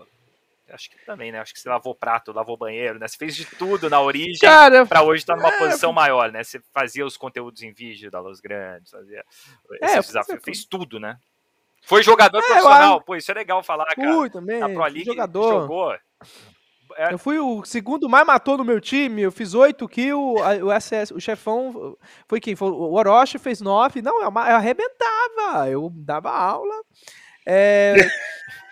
[0.69, 1.39] Acho que também, né?
[1.39, 3.07] Acho que você lavou prato, lavou banheiro, né?
[3.07, 6.43] Você fez de tudo na origem Cara, pra hoje estar numa é, posição maior, né?
[6.43, 9.23] Você fazia os conteúdos em vídeo da Los Grandes, fazia
[9.81, 11.17] É, esse desafio, fez tudo, né?
[11.83, 13.01] Foi jogador É, eu profissional.
[13.01, 14.11] Pô, isso é legal falar, cara.
[14.13, 15.61] Fui também, Na Pro League jogador.
[15.61, 15.95] jogou.
[16.97, 17.13] É.
[17.13, 21.13] Eu fui o segundo mais matou no meu time, eu fiz 8 kills, o SS,
[21.13, 22.55] o chefão foi quem?
[22.55, 24.01] Foi o Orochi fez 9.
[24.01, 26.73] Não, eu ama- eu arrebentava, eu dava aula.
[27.47, 27.95] É,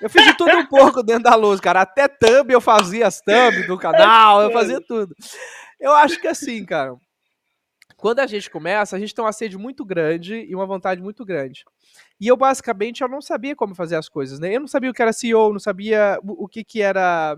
[0.02, 1.82] eu fiz de tudo um pouco dentro da luz, cara.
[1.82, 5.14] Até thumb eu fazia as thumb do canal, eu fazia tudo.
[5.80, 6.96] Eu acho que assim, cara,
[8.04, 11.24] quando a gente começa, a gente tem uma sede muito grande e uma vontade muito
[11.24, 11.64] grande.
[12.20, 14.54] E eu, basicamente, eu não sabia como fazer as coisas, né?
[14.54, 17.38] Eu não sabia o que era CEO, não sabia o, que, que era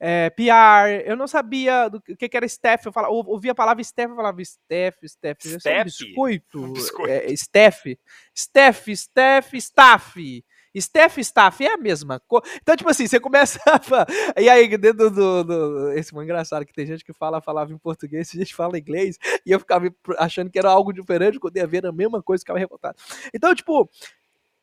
[0.00, 2.84] é, PR, eu não sabia do que, que era staff.
[2.84, 5.46] Eu falava, ou- ouvia a palavra staff, eu falava staff, staff.
[5.46, 6.60] Isso é um biscoito.
[6.60, 7.12] Um biscoito.
[7.12, 7.96] É, staff.
[8.34, 10.44] Staff, staff, staff.
[10.74, 12.46] Staff, staff, é a mesma coisa.
[12.62, 13.58] Então, tipo assim, você começa
[14.38, 17.78] E aí, dentro do, do- Esse é engraçado que tem gente que fala, falava em
[17.78, 19.86] português, gente fala inglês, e eu ficava
[20.18, 22.96] achando que era algo diferente, quando ia ver a mesma coisa, ficava revoltado.
[23.34, 23.88] Então, tipo,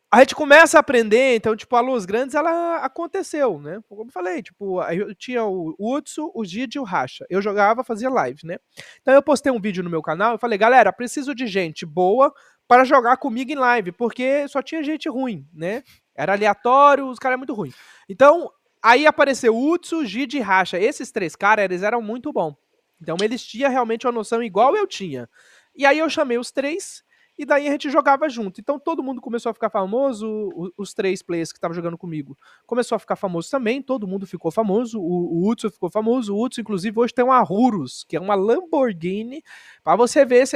[0.10, 3.82] a gente começa a aprender, então, tipo, a Luz Grandes, ela aconteceu, né?
[3.90, 7.26] Como eu falei, tipo, eu tinha o Utsu, o Gide e o Racha.
[7.30, 8.58] Eu jogava, fazia live, né?
[9.02, 12.34] Então eu postei um vídeo no meu canal e falei, galera, preciso de gente boa
[12.68, 15.84] para jogar comigo em live, porque só tinha gente ruim, né?
[16.16, 17.76] Era aleatório, os caras eram muito ruins.
[18.10, 18.52] Então,
[18.84, 20.80] aí apareceu Utsu, Gide e Racha.
[20.80, 22.56] Esses três caras, eles eram muito bons.
[23.02, 25.30] Então eles tinham realmente uma noção igual eu tinha.
[25.76, 27.04] E aí eu chamei os três
[27.38, 28.60] e daí a gente jogava junto.
[28.60, 32.96] Então todo mundo começou a ficar famoso, os três players que estavam jogando comigo começou
[32.96, 36.62] a ficar famoso também, todo mundo ficou famoso, o, o Utsu ficou famoso, o Utsu
[36.62, 39.44] inclusive hoje tem uma Urus, que é uma Lamborghini,
[39.84, 40.48] pra você ver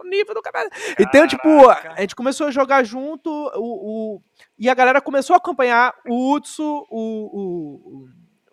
[0.00, 0.68] o nível do cara.
[0.98, 4.22] Então, tipo, a gente começou a jogar junto, o, o-
[4.58, 8.06] e a galera começou a acompanhar o Utsu, o,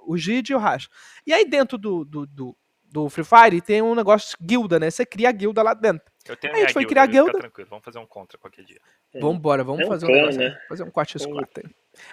[0.07, 0.89] o, o Gide e o Rash.
[1.25, 4.89] E aí dentro do, do, do, do Free Fire tem um negócio guilda, né?
[4.91, 6.11] Você cria a guilda lá dentro.
[6.27, 7.07] Eu tenho A gente foi guilda, criar?
[7.07, 7.39] Fica guilda.
[7.39, 8.79] tranquilo, vamos fazer um contra qualquer dia.
[9.19, 10.57] Vambora, vamos É um fazer um clã, negócio né?
[10.69, 11.63] Fazer um 4x4 aí.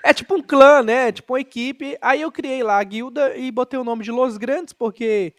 [0.04, 1.08] É tipo um clã, né?
[1.08, 1.96] É Tipo uma equipe.
[2.02, 5.32] Aí eu criei lá a guilda e botei o nome de Los Grandes, porque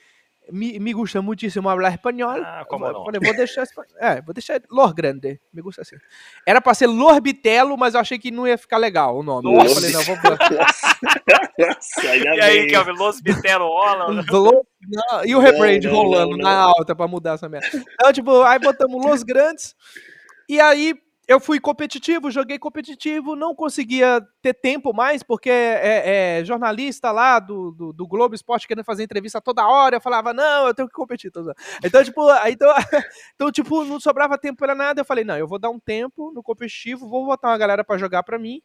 [0.52, 2.32] me, me gusta muitíssimo falar espanhol.
[2.44, 3.06] Ah, como Eu não?
[3.06, 3.64] falei, vou deixar.
[4.00, 5.40] É, vou deixar Los Grande.
[5.54, 5.96] Me gusta assim.
[6.46, 9.52] Era pra ser Lorbitelo, mas eu achei que não ia ficar legal o nome.
[9.54, 9.68] Nossa.
[9.70, 10.50] Eu falei, não, vou botar.
[11.58, 12.68] Nossa, E aí.
[12.68, 14.14] Kelvin, Los Bitelo rola?
[14.14, 14.24] né?
[14.30, 16.68] Lo- não, e o rebrand rolando não, na não.
[16.70, 17.68] alta pra mudar essa merda.
[17.74, 19.76] Então, tipo, aí botamos Los Grandes.
[20.50, 20.96] E aí
[21.32, 27.40] eu fui competitivo, joguei competitivo, não conseguia ter tempo mais, porque é, é jornalista lá
[27.40, 29.96] do, do, do Globo Esporte querendo fazer entrevista toda hora.
[29.96, 31.32] Eu falava, não, eu tenho que competir.
[31.82, 32.74] Então, tipo, então,
[33.34, 35.00] então, tipo, não sobrava tempo pra nada.
[35.00, 37.98] Eu falei, não, eu vou dar um tempo no competitivo, vou botar uma galera pra
[37.98, 38.62] jogar pra mim.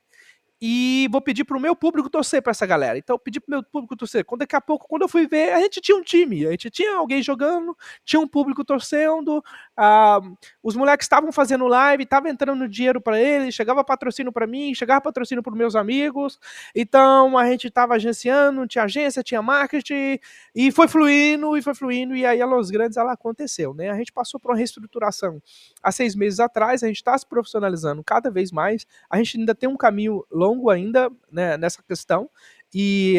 [0.61, 2.97] E vou pedir pro meu público torcer pra essa galera.
[2.97, 4.25] Então, pedi pro meu público torcer.
[4.25, 6.71] Quando daqui a pouco, quando eu fui ver, a gente tinha um time, a gente
[6.71, 9.45] tinha alguém jogando, tinha um público torcendo,
[9.77, 10.19] ah,
[10.63, 15.01] os moleques estavam fazendo live, estavam entrando dinheiro pra eles, chegava patrocínio pra mim, chegava
[15.03, 16.39] patrocínio pros meus amigos.
[16.75, 20.19] Então, a gente tava agenciando, tinha agência, tinha marketing,
[20.55, 23.91] e foi fluindo, e foi fluindo, e aí a Los Grandes, ela aconteceu, né?
[23.91, 25.43] A gente passou por uma reestruturação
[25.83, 29.55] há seis meses atrás, a gente está se profissionalizando cada vez mais, a gente ainda
[29.55, 32.29] tem um caminho longo ainda né, nessa questão
[32.75, 33.17] e,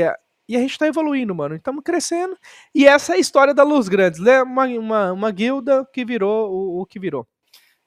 [0.47, 1.55] e a gente está evoluindo, mano.
[1.55, 2.37] Estamos crescendo.
[2.73, 4.41] E essa é a história da Luz Grandes, né?
[4.43, 7.27] Uma, uma, uma guilda que virou o, o que virou.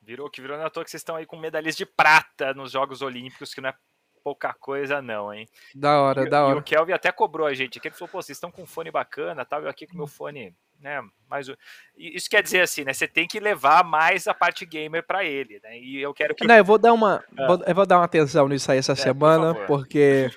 [0.02, 2.52] Virou que virou, não é à toa que vocês estão aí com medalhas de prata
[2.54, 3.74] nos Jogos Olímpicos, que não é
[4.24, 5.46] pouca coisa não, hein?
[5.74, 6.62] Da hora, E- da E o hora.
[6.62, 9.44] Kelvin até cobrou a gente aqui, ele falou, pô, vocês estão com um fone bacana,
[9.44, 11.56] tal, eu aqui com meu fone, né, mais o-
[11.96, 15.24] e Isso quer dizer assim, né, você tem que levar mais a parte gamer pra
[15.24, 16.46] ele, né, e eu quero que...
[16.46, 17.46] Não, eu vou dar uma, Ah.
[17.46, 19.66] vou- eu vou dar uma atenção nisso aí essa por semana, favor.
[19.66, 20.28] porque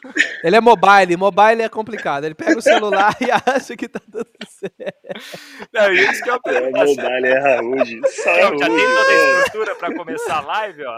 [0.43, 2.25] ele é mobile, mobile é complicado.
[2.25, 3.25] Ele pega o celular e
[3.65, 5.67] acha que tá tudo certo.
[5.73, 8.01] Não, isso que eu É, pergunto, mobile é Raúde.
[8.03, 9.37] É já tem toda a Raúde.
[9.45, 10.97] estrutura pra começar a live, ó.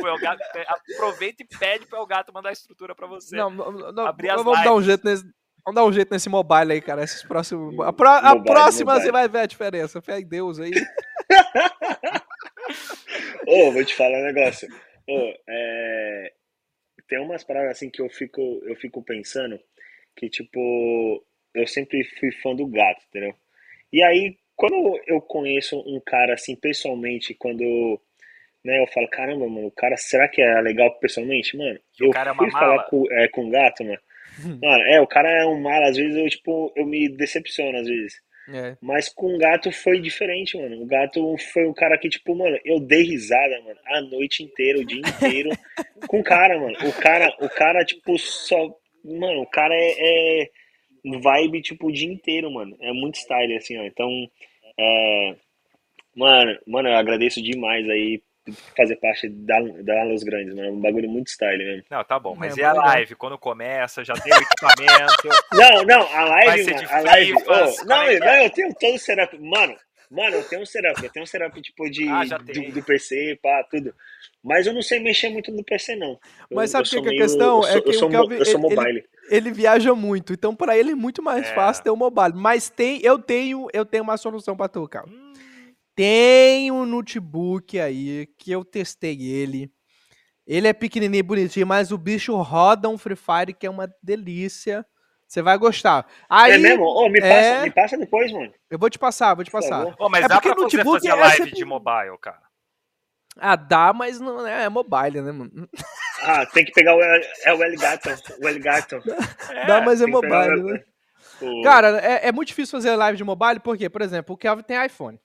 [0.00, 0.40] O Gato,
[0.94, 3.36] aproveita e pede pro El Gato mandar a estrutura pra você.
[3.36, 5.24] Não, não, não, dar um jeito nesse.
[5.64, 7.02] Vamos dar um jeito nesse mobile aí, cara.
[7.04, 7.78] Esses próximos.
[7.80, 9.06] A, pro- a Mobile, próxima mobile.
[9.06, 10.02] você vai ver a diferença.
[10.02, 10.70] Fé em Deus aí.
[13.46, 14.68] Ô, vou te falar um negócio.
[15.08, 16.32] Ô, é,
[17.08, 19.58] Tem umas paradas assim que eu fico, eu fico pensando
[20.16, 23.34] que, tipo, eu sempre fui fã do gato, entendeu?
[23.92, 28.00] E aí, quando eu conheço um cara assim pessoalmente, quando
[28.64, 31.56] né, eu falo, caramba, mano, o cara, será que é legal pessoalmente?
[31.56, 32.82] Mano, Que o eu cara é uma fui falar mala.
[32.84, 33.98] com, é, com o gato, mano.
[34.62, 37.86] Mano, é, o cara é um mala, às vezes eu, tipo, eu me decepciono, às
[37.86, 38.14] vezes.
[38.52, 38.76] É.
[38.80, 40.82] Mas com o gato foi diferente, mano.
[40.82, 44.80] O gato foi o cara que, tipo, mano, eu dei risada, mano, a noite inteira,
[44.80, 45.50] o dia inteiro
[46.08, 46.76] com o cara, mano.
[46.88, 48.74] O cara, o cara, tipo, só.
[49.04, 50.50] Mano, o cara é, é
[51.04, 52.76] vibe, tipo, o dia inteiro, mano.
[52.80, 53.84] É muito style, assim, ó.
[53.84, 54.08] Então,
[54.78, 55.36] é.
[56.16, 58.20] Mano, mano, eu agradeço demais aí
[58.76, 60.68] fazer parte da, da Los Grandes, mano.
[60.68, 61.84] É um bagulho muito style mesmo.
[61.90, 63.14] Não, tá bom, mas É, e a live?
[63.14, 65.28] Quando começa, já tem o equipamento.
[65.52, 67.34] Não, não, a Vai live, ser mano, de a live.
[67.34, 68.46] Oh, não, é não, é?
[68.46, 69.38] eu tenho todo o setup.
[69.38, 69.74] Mano,
[70.10, 71.02] mano, eu tenho um setup.
[71.04, 73.94] Eu tenho um setup tipo de, Ah, do, do PC, pá, tudo.
[74.42, 76.10] Mas eu não sei mexer muito no PC, não.
[76.12, 76.18] Eu-
[76.56, 77.62] Mas sabe eu o que é a meio- questão?
[77.62, 79.04] Eu É que eu o sou, mo- Kelvin, eu sou ele- mobile.
[79.28, 81.54] Ele viaja muito, então pra ele é muito mais É.
[81.54, 82.32] fácil ter um mobile.
[82.34, 85.06] Mas tem, eu tenho, eu tenho uma solução pra tu, cara.
[85.08, 85.29] Hum,
[85.94, 89.70] Tem um notebook aí que eu testei ele.
[90.46, 93.88] Ele é pequenininho e bonitinho, mas o bicho roda um Free Fire que é uma
[94.02, 94.84] delícia.
[95.28, 96.06] Você vai gostar.
[96.28, 96.84] Aí, é mesmo?
[96.84, 98.52] Ô, me, é- passa, me passa depois, mano.
[98.68, 99.86] eu vou te passar, vou te passar.
[99.98, 102.42] Ô, mas É dá porque pra você notebook fazer é live sempre- de mobile, cara.
[103.36, 105.68] Ah, dá, mas não é, é mobile, né, mano?
[106.22, 108.08] Ah, tem que pegar o, é o Elgato.
[108.42, 109.00] O Elgato.
[109.68, 110.82] dá, mas é mobile, o- né?
[111.40, 114.64] o- Cara, é, é muito difícil fazer live de mobile, porque, por exemplo, o Kelvin
[114.64, 115.18] tem iPhone.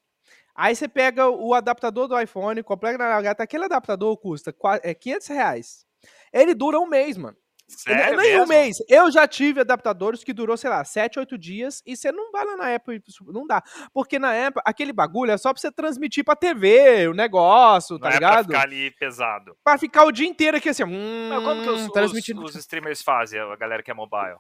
[0.56, 4.94] Aí você pega o adaptador do iPhone, completa na gata, aquele adaptador custa qua- é
[4.94, 5.86] 500 reais.
[6.32, 7.36] Ele dura um mês, mano.
[7.68, 8.48] Sério Nem um mesmo?
[8.48, 8.78] mês.
[8.88, 12.46] Eu já tive adaptadores que durou, sei lá, 7, 8 dias e você não vai
[12.46, 13.60] lá na Apple, não dá.
[13.92, 18.10] Porque na Apple, aquele bagulho é só pra você transmitir pra TV, o negócio, tá
[18.10, 18.46] Não é pra ligado?
[18.46, 19.58] ficar ali pesado.
[19.64, 22.44] Pra ficar o dia inteiro aqui assim, hum, Mas como que os, os, transmitindo.
[22.44, 24.38] os streamers fazem, a galera que é mobile?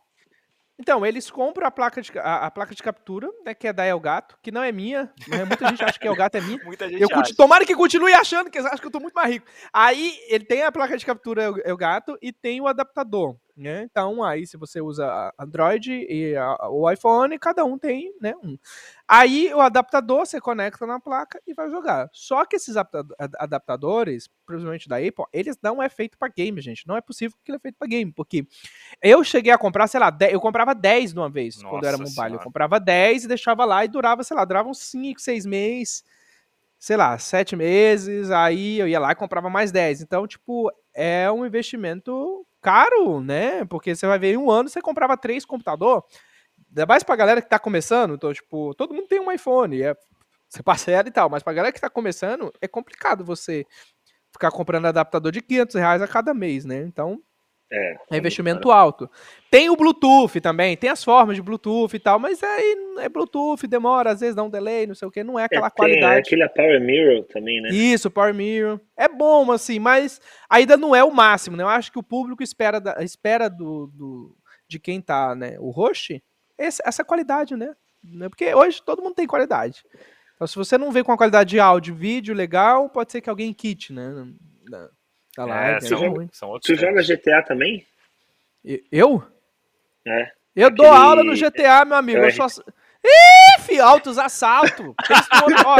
[0.78, 3.86] Então, eles compram a placa de, a, a placa de captura, né, que é da
[3.86, 5.10] Elgato, que não é minha,
[5.48, 6.60] muita gente acha que Elgato é minha.
[6.66, 7.34] Muita gente Eu acha.
[7.36, 9.46] tomara que continue achando que eles acham que eu tô muito mais rico.
[9.72, 13.84] Aí ele tem a placa de captura El- Elgato e tem o adaptador, né?
[13.84, 18.58] Então aí se você usa Android e a- o iPhone, cada um tem, né, um.
[19.08, 22.10] Aí o adaptador você conecta na placa e vai jogar.
[22.12, 26.60] Só que esses adapta- ad- adaptadores, principalmente da Apple, eles não é feito pra game,
[26.60, 26.88] gente.
[26.88, 28.46] Não é possível que ele é feito pra game, porque
[29.02, 31.88] eu cheguei a comprar, sei lá, 10 eu comprava 10 de uma vez quando eu
[31.89, 32.22] era Nossa mobile.
[32.24, 32.44] Eu Senhora.
[32.44, 36.04] comprava 10 e deixava lá e durava, sei lá, durava uns 5, 6 meses
[36.78, 40.02] sei lá, sete meses, aí eu ia lá e comprava mais 10.
[40.02, 43.63] Então, tipo, é um investimento caro, né?
[43.65, 46.04] Porque você vai ver em um ano você comprava três computador.
[46.69, 49.95] Ainda mais pra galera que tá começando, então, tipo, todo mundo tem um iPhone, é,
[50.49, 53.65] você parcela e tal, mas pra galera que tá começando, é complicado você
[54.34, 56.82] ficar comprando adaptador de 500 reais a cada mês, né?
[56.82, 57.19] Então,
[57.71, 57.97] É.
[58.12, 59.10] é investimento alto.
[59.49, 63.65] Tem o Bluetooth também, tem as formas de Bluetooth e tal, mas aí é Bluetooth,
[63.67, 65.75] demora, às vezes dá um delay, não sei o que, não é É, aquela tem
[65.78, 66.19] qualidade.
[66.19, 67.69] aquele Power Mirror também, né?
[67.69, 68.80] Isso, Power Mirror.
[68.95, 71.63] É bom, assim, mas ainda não é o máximo, né?
[71.63, 75.56] Eu acho que o público espera, da- espera do, do- de quem tá, né?
[75.60, 76.23] O host,
[76.58, 77.73] esse- essa qualidade, né?
[78.04, 78.30] Né?
[78.30, 79.84] Porque hoje todo mundo tem qualidade.
[80.36, 83.21] Então, se você não vê com a qualidade de áudio e vídeo legal, pode ser
[83.21, 84.28] que alguém quite, né?
[85.38, 86.30] Na, na É, são, ruim.
[86.32, 87.02] são outros Tu joga.
[87.04, 87.86] GTA também?
[88.91, 89.24] Eu?
[90.08, 90.32] É.
[90.56, 92.19] Eu dou Aquele- aula no GTA, meu amigo.
[92.19, 92.32] Eu É.
[92.32, 92.48] só.
[93.04, 94.95] Ih, fi, altos assalto.
[95.65, 95.78] Ó,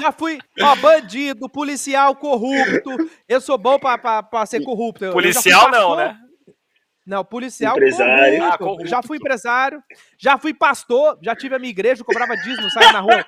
[0.00, 2.90] já fui, ó, bandido, policial corrupto.
[3.28, 5.04] Eu sou bom pra, pra, pra ser corrupto.
[5.04, 6.18] Eu- eu Policial não, né?
[7.06, 8.38] Não, policial Empresário.
[8.38, 8.54] corrupto.
[8.54, 8.86] Ah, corrupto.
[8.88, 9.82] Já fui empresário,
[10.18, 13.24] já fui pastor, já tive a minha igreja, cobrava dízimo, saia na rua.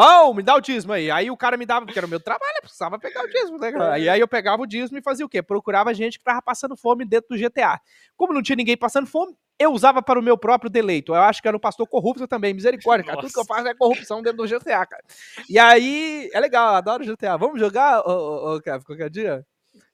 [0.00, 1.10] Bom, me dá o dízimo aí.
[1.10, 3.58] Aí o cara me dava, porque era o meu trabalho, eu precisava pegar o dízimo,
[3.58, 3.70] né?
[3.70, 3.98] cara?
[3.98, 5.42] E aí eu pegava o dízimo e fazia o quê?
[5.42, 7.78] Procurava gente que tava passando fome dentro do GTA.
[8.16, 11.12] Como não tinha ninguém passando fome, eu usava para o meu próprio deleito.
[11.12, 13.20] Eu acho que era um pastor corrupto também, misericórdia, cara.
[13.20, 13.54] Tudo que eu Nossa.
[13.54, 15.04] faço é corrupção dentro do GTA, cara.
[15.50, 17.36] E aí, é legal, adoro GTA.
[17.36, 19.44] Vamos jogar, ô, ô, ô Kevin, qualquer dia?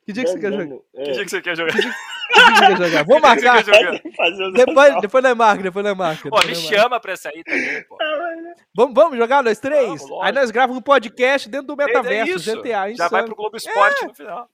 [0.06, 0.64] Que dia que você quer jogar?
[0.66, 1.72] Vamos, Que dia que você quer jogar?
[1.72, 3.04] Que dia que você quer jogar?
[3.06, 3.58] Que que marcar.
[4.30, 6.28] os Depois, depois nós marca, depois nós marca.
[6.30, 7.96] Pô, me chama pra sair também, pô.
[8.74, 10.00] Vamos, vamos jogar nós três?
[10.02, 10.24] Vamos.
[10.24, 12.56] Aí nós gravamos um podcast dentro do metaverso, É isso.
[12.62, 12.94] GTA.
[12.94, 14.48] Já vai pro Globo Esporte no final.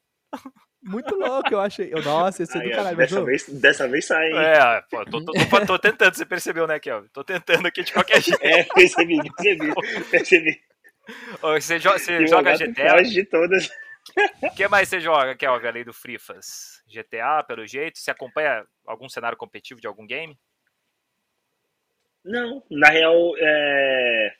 [0.84, 1.92] Muito louco, eu achei.
[1.92, 2.96] Eu, nossa, esse é Aí, do caralho.
[2.96, 4.36] dessa, vez, dessa vez sai, hein?
[4.36, 7.08] É, pô, tô, tô, tô- tô tentando, você percebeu, né, Kelvin?
[7.12, 8.40] Tô tentando aqui de qualquer jeito.
[8.42, 9.72] É, percebi, percebi,
[10.10, 10.60] percebi.
[11.40, 13.02] Ô, Você, jo- você joga GTA?
[13.02, 13.70] de todas.
[14.42, 16.82] O que mais você joga, Kelvin, além do Frifas?
[16.86, 17.98] GTA, pelo jeito?
[17.98, 20.36] Você acompanha algum cenário competitivo de algum game?
[22.24, 24.32] Não, na real, é...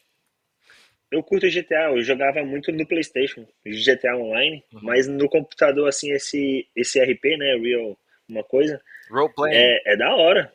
[1.10, 4.80] eu curto GTA, eu jogava muito no Playstation, GTA Online, Uhum.
[4.82, 7.98] mas no computador, assim, esse, esse RP, né, Real,
[8.28, 9.52] uma coisa, Roleplay.
[9.54, 10.52] é, é da hora.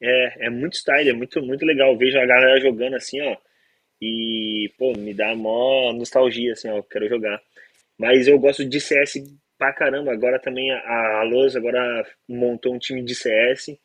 [0.00, 1.92] É, é muito style, é muito, muito legal.
[1.92, 3.36] Eu vejo a galera jogando assim, ó,
[4.00, 7.40] e, pô, me dá mó nostalgia, assim, ó, eu quero jogar.
[8.02, 9.14] Mas eu gosto de CS
[9.56, 11.20] pra caramba, agora também a, a
[11.56, 13.78] agora montou um time de CS,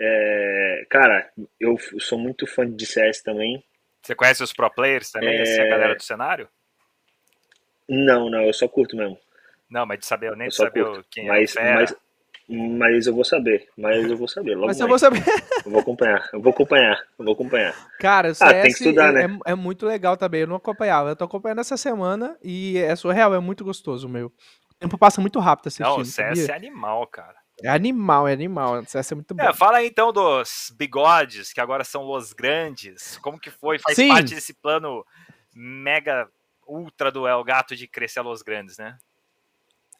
[0.00, 1.30] é, cara,
[1.60, 3.62] eu sou muito fã de CS também.
[4.02, 5.42] Você conhece os pro players também, É.
[5.42, 6.48] assim, a galera do cenário?
[7.86, 9.18] Não, não, eu só curto mesmo.
[9.68, 11.06] Não, mas de saber, nem Eu só saber curto.
[11.10, 11.74] quem Mas, é o fera.
[11.80, 11.96] mas,
[12.52, 14.54] Mas eu vou saber, mas eu vou saber.
[14.56, 15.00] Logo Mas eu mais.
[15.00, 15.22] vou saber.
[15.64, 17.74] Eu vou acompanhar, eu vou acompanhar, eu vou acompanhar.
[18.00, 19.38] Cara, o CS Ah, tem que estudar, é, né?
[19.46, 20.40] é- é muito legal também.
[20.40, 21.10] Eu não acompanhava.
[21.10, 24.28] Eu tô acompanhando essa semana e é surreal, é muito gostoso, meu.
[24.28, 25.86] O tempo passa muito rápido assistindo.
[25.94, 26.52] Não, o CS sabia?
[26.54, 27.34] é animal, cara.
[27.62, 28.80] É animal, é animal.
[28.80, 29.42] O CS é muito bom.
[29.44, 33.18] É, fala aí então dos bigodes, que agora são os grandes.
[33.18, 33.78] Como que foi?
[33.78, 34.08] Faz Sim.
[34.08, 35.04] parte desse plano
[35.54, 36.26] mega
[36.66, 38.96] ultra do El Gato de crescer a Los Grandes, né?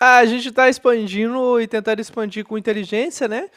[0.01, 3.51] A gente tá expandindo e tentando expandir com inteligência, né?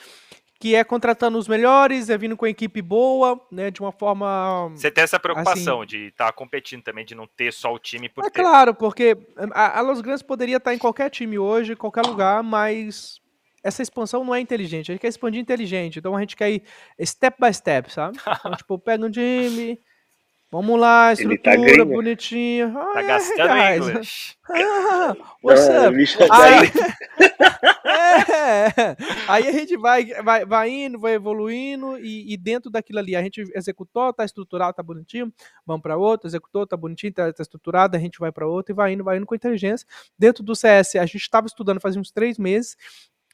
[0.59, 3.71] Que é contratando os melhores, é vindo com a equipe boa, né?
[3.71, 4.69] De uma forma.
[4.75, 8.25] Você tem essa preocupação de estar competindo também, de não ter só o time por
[8.25, 8.41] É ter.
[8.41, 9.17] claro, porque
[9.53, 13.19] a, a Los Grandes poderia estar em qualquer time hoje, em qualquer lugar, mas
[13.63, 14.91] essa expansão não é inteligente.
[14.91, 15.99] A gente quer expandir inteligente.
[15.99, 16.63] Então a gente quer ir
[17.05, 18.17] step by step, sabe?
[18.39, 19.79] Então, tipo, pega um time.
[20.53, 21.85] Vamos lá, tá estrutura gringo.
[21.93, 22.71] bonitinha.
[22.77, 23.87] Ah, Tá é, gastando guys.
[23.87, 24.37] inglês.
[24.51, 25.95] Ah, what's Ah, up?
[25.97, 26.71] bicho, Aí,
[27.85, 28.95] é,
[29.27, 33.21] aí a gente vai, vai, vai indo, vai evoluindo e, e dentro daquilo ali a
[33.23, 35.33] gente executou, tá estruturado, tá bonitinho,
[35.65, 38.75] vamos para outro, executou, tá bonitinho, tá, tá estruturado, a gente vai para outro e
[38.75, 39.87] vai indo, vai indo com inteligência.
[40.17, 42.75] Dentro do CS, a gente estava estudando fazia uns três meses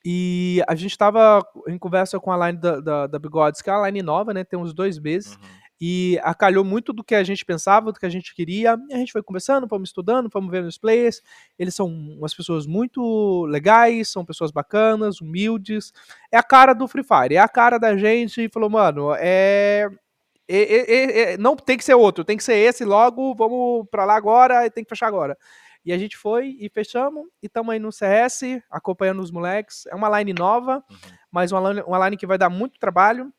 [0.06, 3.74] e a gente estava em conversa com a line da, da, da Bigodes, que é
[3.74, 4.44] uma line nova, né?
[4.46, 5.34] Tem uns dois meses.
[5.36, 5.42] Uhum.
[5.82, 8.78] E acalhou muito do que a gente pensava, do que a gente queria.
[8.90, 11.22] E a gente foi conversando, fomos estudando, fomos vendo os players.
[11.58, 15.94] Eles são umas pessoas muito legais, são pessoas bacanas, humildes.
[16.32, 18.42] É a cara do Free Fire, é a cara da gente.
[18.44, 19.88] E falou, mano, é.
[20.52, 23.34] é- é- é- é- não tem que ser outro, tem que ser esse logo.
[23.36, 25.38] Vamos pra lá agora e tem que fechar agora.
[25.86, 29.86] E a gente foi e fechamos, e estamos aí no CS, acompanhando os moleques.
[29.88, 30.98] É uma line nova, Uhum.
[31.32, 33.32] mas uma line, uma line que vai dar muito trabalho.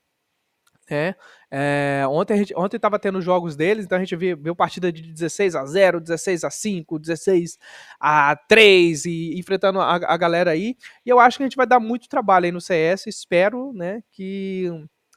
[0.90, 1.14] É,
[1.50, 4.92] é, ontem, a gente, ontem tava tendo jogos deles, então a gente viu, viu partida
[4.92, 7.58] de 16 a 0, 16 a 5, 16
[7.98, 10.76] a 3 e enfrentando a, a galera aí.
[11.06, 13.06] E eu acho que a gente vai dar muito trabalho aí no CS.
[13.08, 14.68] Espero, né, que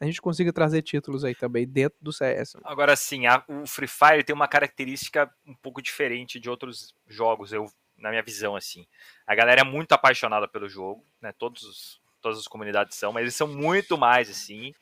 [0.01, 2.57] a gente consiga trazer títulos aí também dentro do CS.
[2.63, 7.51] Agora sim, a- o Free Fire tem uma característica um pouco diferente de outros jogos,
[7.53, 7.65] eu
[7.97, 8.85] na minha visão assim.
[9.25, 11.31] A galera é muito apaixonada pelo jogo, né?
[11.37, 14.73] Todos os- todas as comunidades são, mas eles são muito mais assim.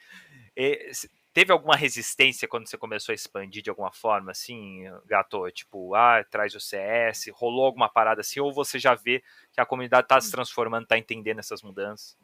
[0.56, 0.92] E
[1.34, 5.50] teve alguma resistência quando você começou a expandir de alguma forma, assim, Gato?
[5.52, 9.66] Tipo, ah, traz o CS, rolou alguma parada assim, ou você já vê que a
[9.66, 12.18] comunidade tá se transformando, tá entendendo essas mudanças?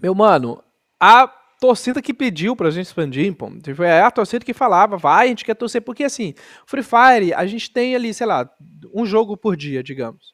[0.00, 0.62] Meu mano,
[1.00, 1.26] a
[1.60, 5.28] torcida que pediu pra gente expandir, pô, tipo, é a torcida que falava, vai, a
[5.28, 6.34] gente quer torcer, porque assim,
[6.66, 8.50] Free Fire, a gente tem ali, sei lá,
[8.92, 10.33] um jogo por dia, digamos.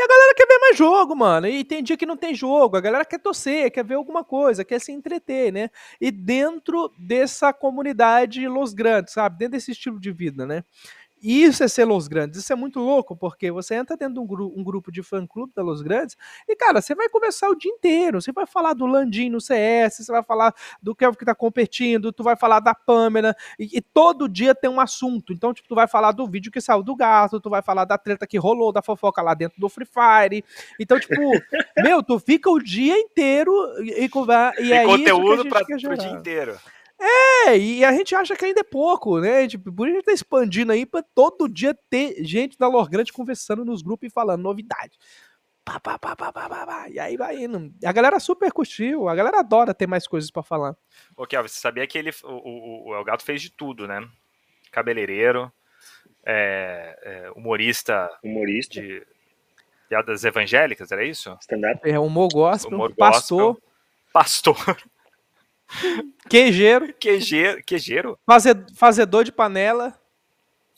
[0.00, 1.46] E a galera quer ver mais jogo, mano.
[1.46, 4.64] E tem dia que não tem jogo, a galera quer torcer, quer ver alguma coisa,
[4.64, 5.68] quer se entreter, né?
[6.00, 9.36] E dentro dessa comunidade Los Grandes, sabe?
[9.36, 10.64] Dentro desse estilo de vida, né?
[11.22, 14.20] E Isso é ser Los Grandes, isso é muito louco, porque você entra dentro de
[14.20, 16.16] um, gru- um grupo de fã-clube da Los Grandes
[16.48, 18.20] e, cara, você vai conversar o dia inteiro.
[18.22, 22.12] Você vai falar do Landim no CS, você vai falar do Kelvin que tá competindo,
[22.12, 25.32] tu vai falar da Pamela, e, e todo dia tem um assunto.
[25.32, 27.98] Então, tipo, tu vai falar do vídeo que saiu do gato, tu vai falar da
[27.98, 30.44] treta que rolou, da fofoca lá dentro do Free Fire.
[30.78, 31.14] Então, tipo,
[31.78, 33.52] meu, tu fica o dia inteiro
[33.82, 34.08] e, e,
[34.58, 36.58] e é isso que a conteúdo gente para quer o dia inteiro.
[37.00, 39.48] É, e a gente acha que ainda é pouco, né?
[39.48, 42.90] Tipo, por isso a gente tá expandindo aí pra todo dia ter gente da Lor
[42.90, 44.98] Grande conversando nos grupos e falando novidade.
[45.64, 46.88] Pá, pá, pá, pá, pá, pá, pá.
[46.90, 47.72] E aí vai indo.
[47.84, 50.76] A galera super curtiu, a galera adora ter mais coisas pra falar.
[51.16, 54.06] Ô, Kelvin, você sabia que ele, o, o, o El Gato fez de tudo, né?
[54.70, 55.50] Cabeleireiro,
[56.24, 59.06] é, é, humorista Humorista, de
[59.88, 61.36] piadas evangélicas, era isso?
[61.40, 61.80] stand-up.
[61.88, 63.70] É humor gospel, Humor pastor, gospel.
[64.12, 64.76] Pastor,
[66.28, 69.94] queijeiro, quejeiro, quejeiro, faze- fazedor de panela.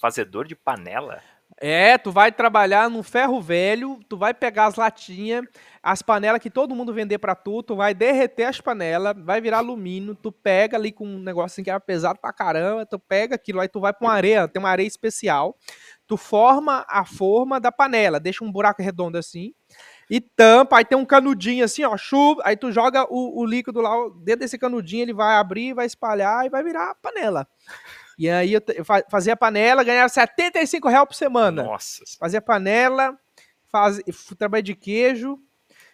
[0.00, 1.20] fazedor de panela.
[1.64, 5.44] É, tu vai trabalhar no ferro velho, tu vai pegar as latinhas,
[5.80, 9.58] as panelas que todo mundo vender pra tu, tu vai derreter as panelas, vai virar
[9.58, 13.36] alumínio, tu pega ali com um negócio assim que era pesado pra caramba, tu pega
[13.36, 15.56] aquilo, aí tu vai pra uma areia, tem uma areia especial,
[16.04, 19.54] tu forma a forma da panela, deixa um buraco redondo assim,
[20.14, 23.80] e tampa, aí tem um canudinho assim, ó, chuva, aí tu joga o, o líquido
[23.80, 27.48] lá dentro desse canudinho, ele vai abrir, vai espalhar e vai virar a panela.
[28.18, 31.62] E aí eu, eu fa- fazia panela, ganhava 75 reais por semana.
[31.62, 32.04] Nossa.
[32.20, 33.18] Fazia panela,
[33.70, 34.02] faz,
[34.36, 35.38] trabalho de queijo,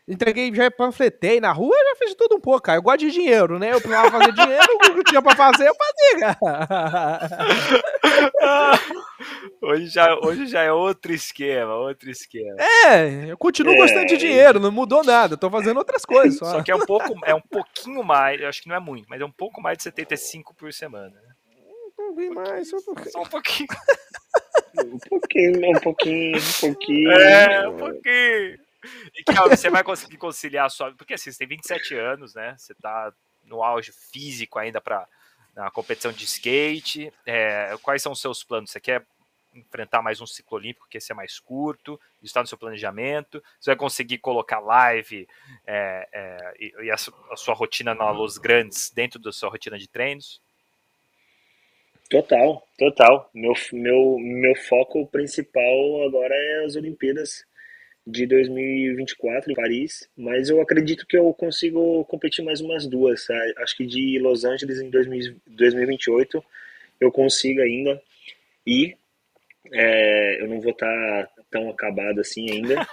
[0.08, 2.78] entreguei, já panfletei na rua, já fiz tudo um pouco, cara.
[2.78, 3.68] Eu gosto de dinheiro, né?
[3.72, 7.28] Eu precisava fazer dinheiro, o que eu tinha pra fazer, eu fazia, cara.
[9.60, 12.56] Hoje já, hoje já é outro esquema, outro esquema.
[12.86, 13.76] É, eu continuo É.
[13.76, 16.44] gostando de dinheiro, não mudou nada, eu tô fazendo outras coisas só.
[16.52, 19.06] Só que é um pouco, é um pouquinho mais, eu acho que não é muito,
[19.08, 21.10] mas é um pouco mais de 75 por semana.
[21.10, 21.32] né?
[21.98, 23.10] Não vi mais, só um pouquinho.
[23.10, 23.68] Só um pouquinho.
[24.78, 27.10] Um pouquinho, um pouquinho, um pouquinho.
[27.10, 28.58] É, um pouquinho.
[29.14, 30.92] E ó, você vai conseguir conciliar a sua.
[30.94, 32.54] Porque assim, você tem 27 anos, né?
[32.56, 33.12] Você tá
[33.44, 35.06] no auge físico ainda para
[35.54, 37.12] na competição de skate.
[37.26, 38.70] É, quais são os seus planos?
[38.70, 39.04] Você quer
[39.54, 43.70] enfrentar mais um ciclo olímpico, que esse é mais curto, está no seu planejamento, você
[43.70, 45.26] vai conseguir colocar live
[45.66, 49.78] é, é, e, e a, a, sua rotina na Los Grandes dentro da sua rotina
[49.78, 50.40] de treinos?
[52.08, 53.30] Total, total.
[53.34, 57.44] Meu, meu, meu foco principal agora é as Olimpíadas
[58.10, 63.26] de 2024 em Paris, mas eu acredito que eu consigo competir mais umas duas.
[63.58, 66.42] Acho que de Los Angeles em 2028
[67.00, 68.00] eu consigo ainda
[68.64, 68.96] ir.
[69.70, 70.86] É, eu não vou estar
[71.26, 72.84] tá tão acabado assim ainda, é,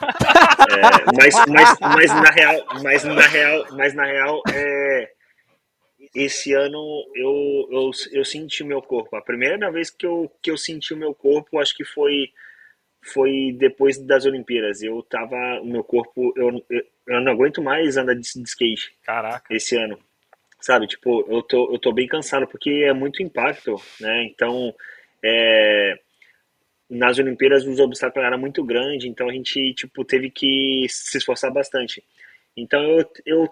[1.15, 5.11] mas, mas, mas na real, mas na real, mas na real, é,
[6.13, 9.15] esse ano eu, eu, eu senti o meu corpo.
[9.15, 12.29] A primeira vez que eu, que eu senti o meu corpo, acho que foi
[13.05, 14.81] foi depois das Olimpíadas.
[14.81, 18.93] Eu tava, o meu corpo, eu, eu, não aguento mais andar de, de, skate.
[19.03, 19.53] Caraca.
[19.53, 19.99] Esse ano.
[20.59, 24.23] Sabe, tipo, eu tô, eu tô bem cansado porque é muito impacto, né?
[24.23, 24.73] Então,
[25.23, 25.99] é,
[26.89, 31.51] nas Olimpíadas os obstáculos eram muito grandes, então a gente, tipo, teve que se esforçar
[31.51, 32.03] bastante.
[32.57, 33.49] Então eu, eu,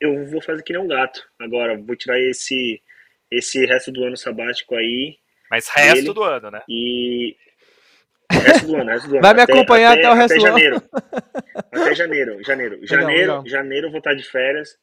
[0.00, 2.80] eu vou fazer que nem um gato agora, vou tirar esse,
[3.30, 5.18] esse resto do ano sabático aí.
[5.50, 6.62] Mas resto dele, do ano, né?
[6.68, 7.36] E
[8.30, 9.22] Resto do ano, resto do ano.
[9.22, 10.76] Vai me acompanhar até, até, o resto até do janeiro.
[10.76, 10.90] ano.
[11.72, 12.44] Até janeiro.
[12.44, 12.78] Janeiro.
[12.86, 13.46] Janeiro, legal, legal.
[13.46, 14.78] janeiro vou estar de férias,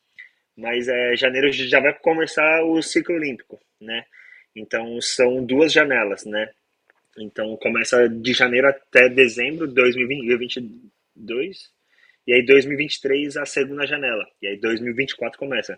[0.57, 4.05] mas é, janeiro já vai começar o ciclo olímpico, né?
[4.55, 6.49] Então são duas janelas, né?
[7.17, 11.69] Então começa de janeiro até dezembro de 2022,
[12.27, 15.77] e aí 2023 a segunda janela, e aí 2024 começa.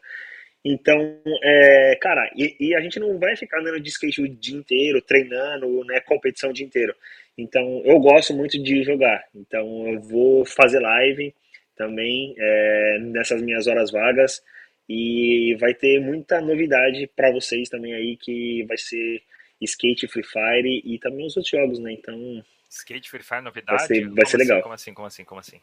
[0.65, 4.57] Então, é, cara, e, e, a gente não vai ficar andando de skate o dia
[4.57, 6.93] inteiro, treinando, né, competição o dia inteiro.
[7.37, 9.23] Então, eu gosto muito de jogar.
[9.35, 11.33] Então, eu vou fazer live
[11.75, 14.41] também é, nessas minhas horas vagas
[14.89, 19.21] e vai ter muita novidade para vocês também aí que vai ser
[19.61, 21.91] skate, Free Fire e também os outros jogos, né?
[21.93, 23.77] Então, skate, Free Fire, novidade.
[23.77, 24.61] Vai ser, vai ser assim, legal.
[24.61, 24.93] Como assim?
[24.93, 25.23] Como assim?
[25.23, 25.59] Como assim?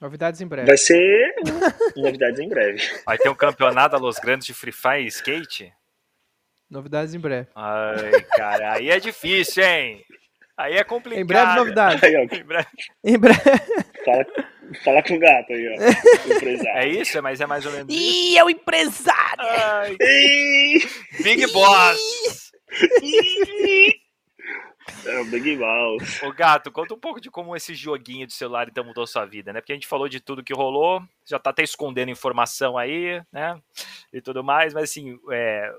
[0.00, 0.66] Novidades em breve.
[0.66, 1.34] Vai ser
[1.96, 2.82] novidades em breve.
[3.06, 5.72] Vai ter um campeonato a Los Grandes de Free Fire e skate?
[6.72, 7.48] Novidades em breve.
[7.54, 10.02] Ai, cara, aí é difícil, hein?
[10.56, 11.22] Aí é complicado.
[11.22, 12.02] Em breve, novidades.
[12.02, 12.68] Aí, ó, em breve.
[13.04, 13.40] Em breve.
[14.02, 14.26] Fala,
[14.82, 15.76] fala com o gato aí, ó.
[16.80, 17.22] É isso?
[17.22, 17.94] Mas é mais ou menos?
[17.94, 19.44] Ih, é o empresário!
[19.44, 19.96] Ai,
[21.22, 22.52] Big Boss!
[25.04, 26.24] É o Big Mouse.
[26.24, 29.52] Ô Gato, conta um pouco de como esse joguinho de celular então mudou sua vida,
[29.52, 29.60] né?
[29.60, 33.60] Porque a gente falou de tudo que rolou, já tá até escondendo informação aí, né?
[34.12, 35.72] E tudo mais, mas assim, é,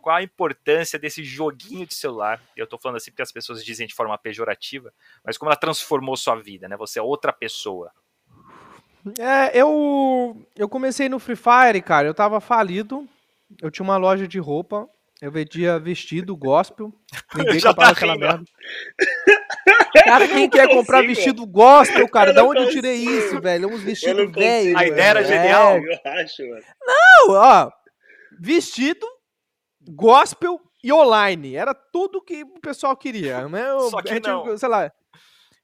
[0.00, 2.42] qual a importância desse joguinho de celular?
[2.56, 4.92] Eu tô falando assim porque as pessoas dizem de forma pejorativa,
[5.24, 6.76] mas como ela transformou sua vida, né?
[6.76, 7.92] Você é outra pessoa.
[9.18, 13.08] É, eu eu comecei no Free Fire, cara, eu tava falido.
[13.60, 14.88] Eu tinha uma loja de roupa,
[15.20, 16.92] eu vendia vestido gospel.
[17.34, 18.44] Ninguém comprava tá aquela merda.
[20.04, 22.32] Cara, quem quer comprar vestido gospel, cara?
[22.32, 23.68] Da onde eu tirei isso, velho?
[23.68, 24.76] Uns vestidos velhos.
[24.76, 25.78] A ideia era genial.
[25.78, 26.62] Eu acho, mano.
[26.86, 27.70] Não, ó.
[28.38, 29.06] Vestido,
[29.88, 31.54] gospel e online.
[31.56, 33.46] Era tudo que o pessoal queria.
[33.48, 33.68] Né?
[33.70, 34.56] Eu, Só que gente, não.
[34.56, 34.90] Sei lá.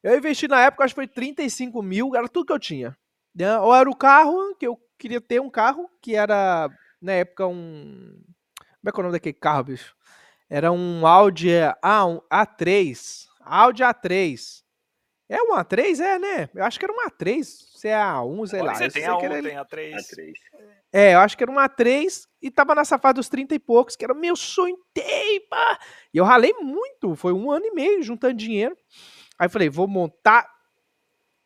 [0.03, 2.97] Eu investi na época, acho que foi 35 mil, era tudo que eu tinha.
[3.35, 3.59] Né?
[3.59, 6.69] Ou era o carro, que eu queria ter um carro, que era,
[7.01, 8.23] na época, um.
[8.81, 9.97] Como é que é o nome daquele carro, bicho?
[10.49, 11.51] Era um Audi
[11.83, 13.27] A, um A3.
[13.41, 14.63] Audi A3.
[15.29, 15.99] É um A3?
[15.99, 16.49] É, né?
[16.55, 17.43] Eu acho que era um A3.
[17.45, 18.75] Se é A1, sei lá.
[18.77, 19.97] Você Eu tem sei a que 1, era- tem a 3.
[19.97, 20.33] A3.
[20.93, 23.97] é, eu acho que era uma A3 e tava nessa fase dos 30 e poucos,
[23.97, 24.77] que era meu sonho
[25.51, 25.79] pá.
[26.15, 28.77] E eu ralei muito, foi um ano e meio juntando dinheiro.
[29.39, 30.49] Aí falei, vou montar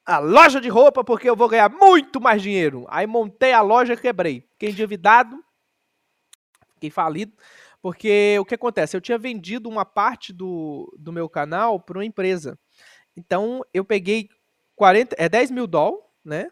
[0.04, 2.86] a loja de roupa porque eu vou ganhar muito mais dinheiro.
[2.88, 4.46] Aí montei a loja e quebrei.
[4.52, 5.42] Fiquei endividado,
[6.74, 7.32] fiquei falido.
[7.80, 8.96] Porque o que acontece?
[8.96, 12.58] Eu tinha vendido uma parte do, do meu canal para uma empresa.
[13.16, 14.28] Então eu peguei
[14.76, 16.50] 40, é 10 mil dólares, né?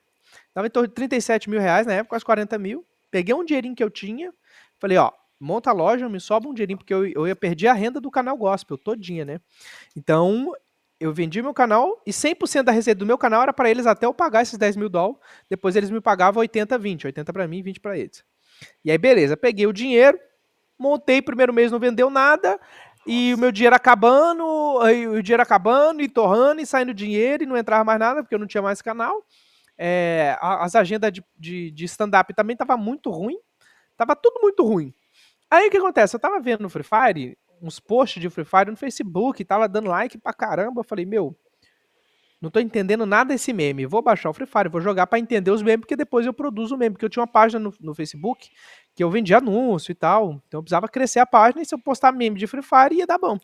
[0.54, 2.86] Tava em torno de 37 mil reais na época, quase 40 mil.
[3.10, 4.32] Peguei um dinheirinho que eu tinha,
[4.78, 7.72] falei, ó, monta a loja, me sobra um dinheirinho, porque eu, eu ia perder a
[7.72, 9.40] renda do canal gospel todinha, né?
[9.96, 10.52] Então,
[11.00, 14.06] eu vendi meu canal e 100% da receita do meu canal era para eles até
[14.06, 15.20] eu pagar esses 10 mil dólares.
[15.48, 17.06] Depois eles me pagavam 80, 20.
[17.06, 18.24] 80 para mim, 20 para eles.
[18.84, 20.18] E aí, beleza, peguei o dinheiro,
[20.78, 22.58] montei, primeiro mês não vendeu nada,
[23.06, 27.56] e o meu dinheiro acabando, o dinheiro acabando, e torrando, e saindo dinheiro, e não
[27.56, 29.24] entrava mais nada, porque eu não tinha mais canal.
[29.78, 33.38] É, as agendas de, de, de stand-up também tava muito ruim.
[33.98, 34.94] Tava tudo muito ruim.
[35.50, 36.16] Aí o que acontece?
[36.16, 39.88] Eu tava vendo no Free Fire, uns posts de Free Fire no Facebook, tava dando
[39.90, 40.80] like pra caramba.
[40.80, 41.36] Eu falei, meu,
[42.40, 43.84] Não tô entendendo nada desse meme.
[43.84, 46.76] Vou baixar o Free Fire, vou jogar pra entender os memes, porque depois eu produzo
[46.76, 46.92] o meme.
[46.94, 48.48] Porque eu tinha uma página no, no Facebook
[48.94, 50.40] que eu vendia anúncio e tal.
[50.46, 53.06] Então eu precisava crescer a página e se eu postar meme de Free Fire ia
[53.06, 53.38] dar bom.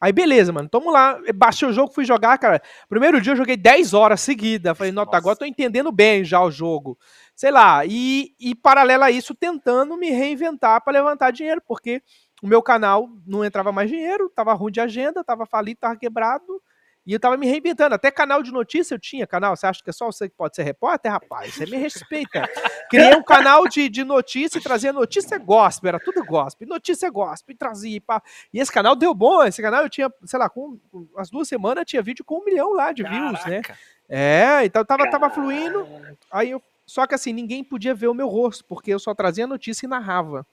[0.00, 0.68] Aí beleza, mano.
[0.68, 2.62] Tamo lá, baixei o jogo, fui jogar, cara.
[2.88, 4.76] Primeiro dia eu joguei 10 horas seguidas.
[4.76, 6.98] Falei, nota, agora eu tô entendendo bem já o jogo.
[7.36, 12.02] Sei lá, e, e paralelo a isso, tentando me reinventar para levantar dinheiro, porque
[12.42, 16.62] o meu canal não entrava mais dinheiro, tava ruim de agenda, tava falido, tava quebrado.
[17.06, 17.94] E eu tava me reinventando.
[17.94, 19.56] Até canal de notícia eu tinha canal.
[19.56, 21.54] Você acha que é só você que pode ser repórter, rapaz?
[21.54, 22.48] Você me respeita.
[22.90, 25.88] Criei um canal de, de notícia e trazia notícia gospel.
[25.88, 26.68] Era tudo gospel.
[26.68, 27.54] Notícia gospel.
[27.54, 27.96] E trazia.
[27.96, 28.22] E, pá.
[28.52, 29.42] e esse canal deu bom.
[29.42, 30.78] Esse canal eu tinha, sei lá, com
[31.16, 33.20] as duas semanas tinha vídeo com um milhão lá de Caraca.
[33.20, 33.62] views, né?
[34.08, 35.86] É, então tava, tava fluindo.
[36.30, 39.46] Aí eu, só que assim, ninguém podia ver o meu rosto, porque eu só trazia
[39.46, 40.46] notícia e narrava.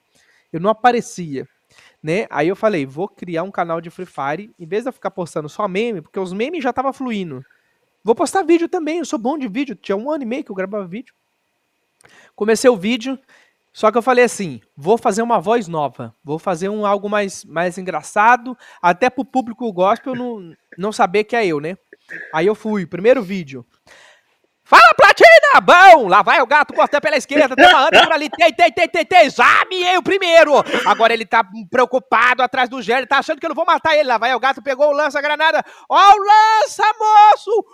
[0.52, 1.46] Eu não aparecia
[2.02, 2.26] né?
[2.30, 5.10] Aí eu falei, vou criar um canal de Free Fire, em vez de eu ficar
[5.10, 7.44] postando só meme, porque os memes já tava fluindo.
[8.02, 10.50] Vou postar vídeo também, eu sou bom de vídeo, tinha um ano e meio que
[10.50, 11.14] eu gravava vídeo.
[12.34, 13.18] Comecei o vídeo,
[13.72, 17.44] só que eu falei assim, vou fazer uma voz nova, vou fazer um algo mais,
[17.44, 21.76] mais engraçado, até pro público gospel não, não saber que é eu, né?
[22.32, 23.66] Aí eu fui, primeiro vídeo.
[25.38, 25.60] Platina!
[25.60, 28.72] Bom, lá vai o gato cortando pela esquerda, tem uma anda por ali, tem, tem,
[28.72, 30.52] tem, tem, tem, já miei o primeiro!
[30.86, 34.08] Agora ele tá preocupado atrás do ele tá achando que eu não vou matar ele,
[34.08, 37.64] lá vai o gato, pegou o lança-granada, ó o lança, moço!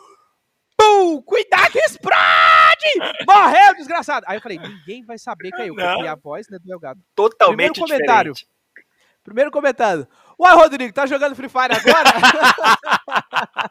[0.76, 1.22] Pum!
[1.22, 3.24] Cuidado que explode!
[3.26, 4.24] Morreu, desgraçado!
[4.28, 6.78] Aí eu falei, ninguém vai saber que é eu, porque a voz né, do meu
[6.78, 7.00] gato.
[7.14, 8.32] Totalmente Primeiro comentário.
[8.32, 8.54] Diferente.
[9.22, 10.06] Primeiro comentário.
[10.38, 12.10] Uai, Rodrigo, tá jogando Free Fire agora?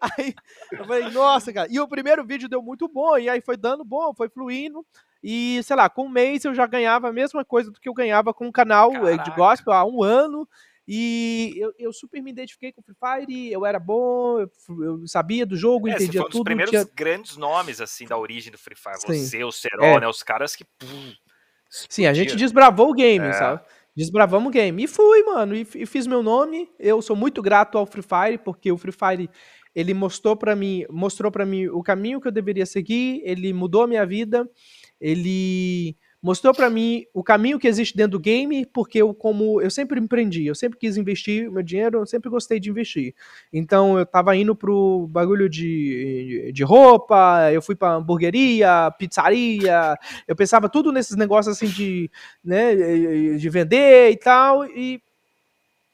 [0.00, 0.34] aí
[0.70, 1.68] eu falei, nossa, cara.
[1.70, 4.84] E o primeiro vídeo deu muito bom, e aí foi dando bom, foi fluindo.
[5.22, 7.94] E, sei lá, com um mês eu já ganhava a mesma coisa do que eu
[7.94, 9.22] ganhava com um canal Caraca.
[9.22, 10.48] de gospel há um ano.
[10.86, 14.50] E eu, eu, super me identifiquei com o Free Fire, eu era bom, eu,
[14.82, 16.40] eu sabia do jogo, é, entendia foi um tudo.
[16.40, 16.84] Os primeiros tinha...
[16.92, 18.98] grandes nomes, assim, da origem do Free Fire.
[18.98, 19.24] Sim.
[19.24, 20.00] Você, o Serol, é.
[20.00, 20.08] né?
[20.08, 20.64] Os caras que.
[20.64, 21.12] Pum,
[21.88, 23.32] Sim, a gente desbravou o game, é.
[23.32, 23.62] sabe?
[23.94, 24.84] Desbravamos o game.
[24.84, 26.68] E fui, mano, e, e, fiz meu nome.
[26.78, 29.30] Eu sou muito grato ao Free Fire, porque o Free Fire
[29.74, 33.82] ele mostrou para mim, mostrou para mim o caminho que eu deveria seguir, ele mudou
[33.82, 34.48] a minha vida.
[35.00, 39.70] Ele mostrou para mim o caminho que existe dentro do game, porque eu como eu
[39.70, 43.14] sempre empreendi, eu sempre quis investir meu dinheiro, eu sempre gostei de investir.
[43.52, 49.96] Então eu tava indo pro bagulho de, de roupa, eu fui para hamburgueria, pizzaria,
[50.28, 52.10] eu pensava tudo nesses negócios assim de,
[52.44, 52.74] né,
[53.36, 55.02] de vender e tal, e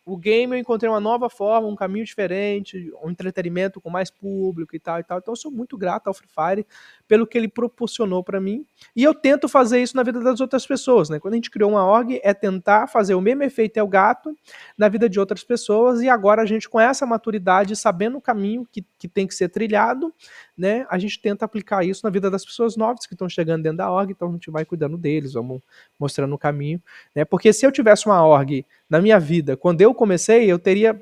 [0.08, 4.74] o game eu encontrei uma nova forma, um caminho diferente, um entretenimento com mais público
[4.74, 5.18] e tal e tal.
[5.18, 6.66] Então eu sou muito grato ao Free Fire
[7.06, 8.64] pelo que ele proporcionou para mim.
[8.96, 11.20] E eu tento fazer isso na vida das outras pessoas, né?
[11.20, 14.34] Quando a gente criou uma org, é tentar fazer o mesmo efeito é o gato
[14.76, 16.00] na vida de outras pessoas.
[16.00, 19.50] E agora a gente, com essa maturidade, sabendo o caminho que, que tem que ser
[19.50, 20.12] trilhado,
[20.58, 20.84] né?
[20.90, 23.90] A gente tenta aplicar isso na vida das pessoas novas que estão chegando dentro da
[23.90, 24.10] org.
[24.10, 25.62] Então a gente vai cuidando deles, vamos
[25.98, 26.82] mostrando o caminho,
[27.14, 27.24] né?
[27.24, 31.00] Porque se eu tivesse uma org na minha vida, quando eu comecei, eu teria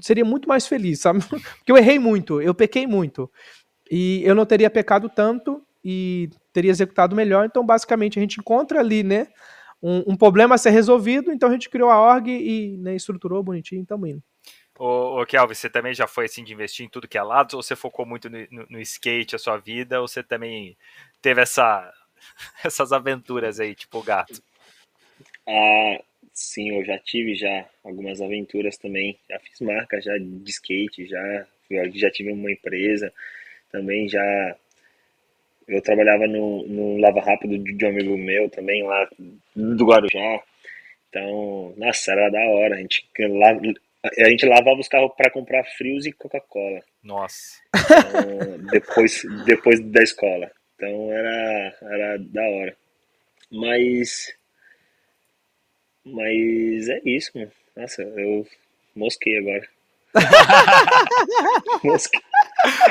[0.00, 1.20] seria muito mais feliz, sabe?
[1.28, 3.30] Porque eu errei muito, eu pequei muito.
[3.90, 7.44] E eu não teria pecado tanto e teria executado melhor.
[7.44, 9.28] Então, basicamente, a gente encontra ali, né,
[9.82, 11.30] um, um problema a ser resolvido.
[11.30, 13.82] Então, a gente criou a org e né, estruturou bonitinho.
[13.82, 14.22] Então, indo.
[14.78, 17.54] Ô, ô Kelvin, você também já foi assim de investir em tudo que é lado?
[17.54, 20.00] Ou você focou muito no, no, no skate a sua vida?
[20.00, 20.76] Ou você também
[21.22, 21.92] teve essa,
[22.64, 24.42] essas aventuras aí, tipo o gato?
[25.46, 26.00] Ah,
[26.32, 29.18] sim, eu já tive já algumas aventuras também.
[29.30, 31.46] Já fiz marca já de skate, já,
[31.92, 33.12] já tive uma empresa
[33.74, 34.56] também já
[35.66, 39.08] eu trabalhava no, no Lava Rápido de um amigo meu também lá
[39.56, 40.42] do Guarujá.
[41.08, 42.74] Então, nossa, era da hora.
[42.74, 43.08] A gente,
[44.04, 46.80] a gente lavava os carros para comprar frios e Coca-Cola.
[47.02, 47.58] Nossa.
[47.74, 50.50] Então, depois, depois da escola.
[50.74, 52.76] Então era, era da hora.
[53.50, 54.34] Mas.
[56.04, 57.50] Mas é isso, mano.
[57.74, 58.46] Nossa, eu
[58.94, 59.68] mosquei agora.
[61.82, 62.20] mosquei.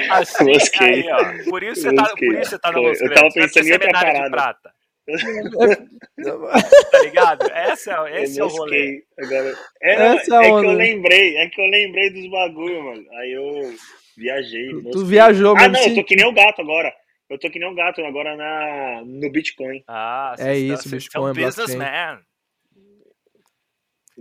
[0.10, 0.88] Assim, Mosquei.
[0.88, 1.50] Aí, ó.
[1.50, 4.73] Por isso você tá, por isso você tá no Eu tava pensando em outra parada.
[6.92, 7.52] Tá ligado?
[7.52, 9.04] Essa, é esse é o rolê.
[9.20, 13.06] Agora, é, é, é que eu lembrei, é que eu lembrei dos bagulho, mano.
[13.20, 13.76] Aí eu
[14.18, 14.70] viajei.
[14.70, 15.66] Tu, tu viajou, mano.
[15.66, 16.94] Ah, não, eu tô que nem o gato agora.
[17.30, 19.84] Eu tô que nem o gato agora na, no Bitcoin.
[19.88, 21.28] Ah, é isso, tá, Bitcoin.
[21.28, 22.20] É um businessman.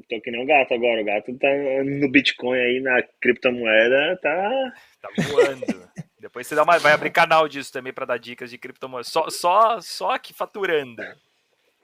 [0.08, 1.02] Tô que nem o gato agora.
[1.02, 1.48] O gato tá
[1.84, 4.72] no Bitcoin aí, na criptomoeda, tá.
[5.02, 5.91] Tá voando.
[6.22, 9.02] Depois você dá uma, vai abrir canal disso também para dar dicas de criptomoeda.
[9.02, 11.02] Só, só, só aqui faturando.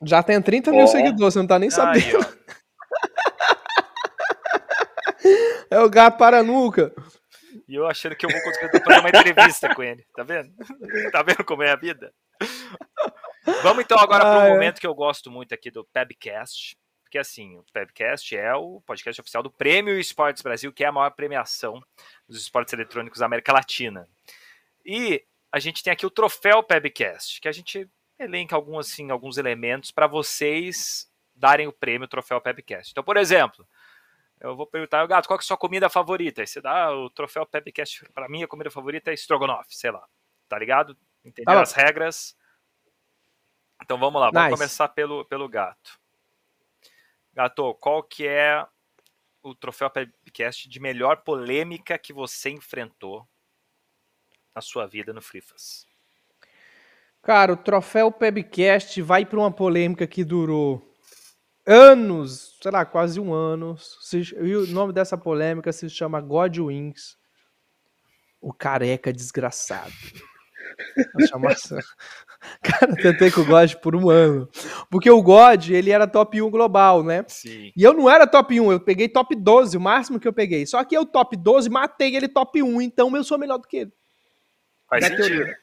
[0.01, 2.19] Já tem 30 mil seguidores, você não tá nem sabendo.
[2.19, 2.39] Aí,
[5.73, 6.95] é o gato para nuca.
[7.67, 10.07] E eu achando que eu vou conseguir fazer uma entrevista com ele.
[10.15, 10.53] Tá vendo?
[11.11, 12.13] Tá vendo como é a vida?
[13.65, 14.53] Vamos então agora para um Ah, é.
[14.53, 16.77] momento que eu gosto muito aqui do Pebcast.
[17.09, 20.93] Porque assim, o Pebcast é o podcast oficial do Prêmio Esportes Brasil, que é a
[20.93, 21.83] maior premiação
[22.29, 24.07] dos esportes eletrônicos da América Latina.
[24.85, 27.89] E a gente tem aqui o troféu Pebcast, que a gente
[28.19, 32.91] elenca alguns, assim, alguns elementos para vocês darem o prêmio troféu Pebcast.
[32.93, 33.67] Então, por exemplo,
[34.39, 36.43] eu vou perguntar, gato, qual é a sua comida favorita?
[36.43, 40.07] Aí você dá o troféu Pebcast para mim, a comida favorita é estrogonofe, sei lá.
[40.47, 40.95] Tá ligado?
[41.25, 41.63] Entendeu Tá bom.
[41.63, 42.37] as regras?
[43.83, 44.59] Então vamos lá, vamos Nice.
[44.59, 45.98] começar pelo, pelo gato.
[47.39, 48.67] Gato, qual que é
[49.45, 53.29] o troféu Pebcast de melhor polêmica que você enfrentou
[54.53, 55.87] na sua vida no FreeFas?
[57.23, 60.93] Cara, o troféu Pebcast vai para uma polêmica que durou
[61.65, 63.77] anos, sei lá, quase um ano.
[64.13, 67.17] E o nome dessa polêmica se chama God Wings.
[68.41, 69.93] O careca desgraçado.
[71.15, 71.79] A chamação.
[72.63, 74.49] Cara, tentei com o God por um ano.
[74.91, 77.25] Porque o God, ele era top 1 global, né?
[77.27, 77.73] Sim.
[77.77, 80.65] E eu não era top 1, eu peguei top 12, o máximo que eu peguei.
[80.67, 83.79] Só que eu, top 12, matei ele top 1, então eu sou melhor do que
[83.79, 83.93] ele.
[84.89, 85.27] Faz sentido.
[85.27, 85.57] teoria.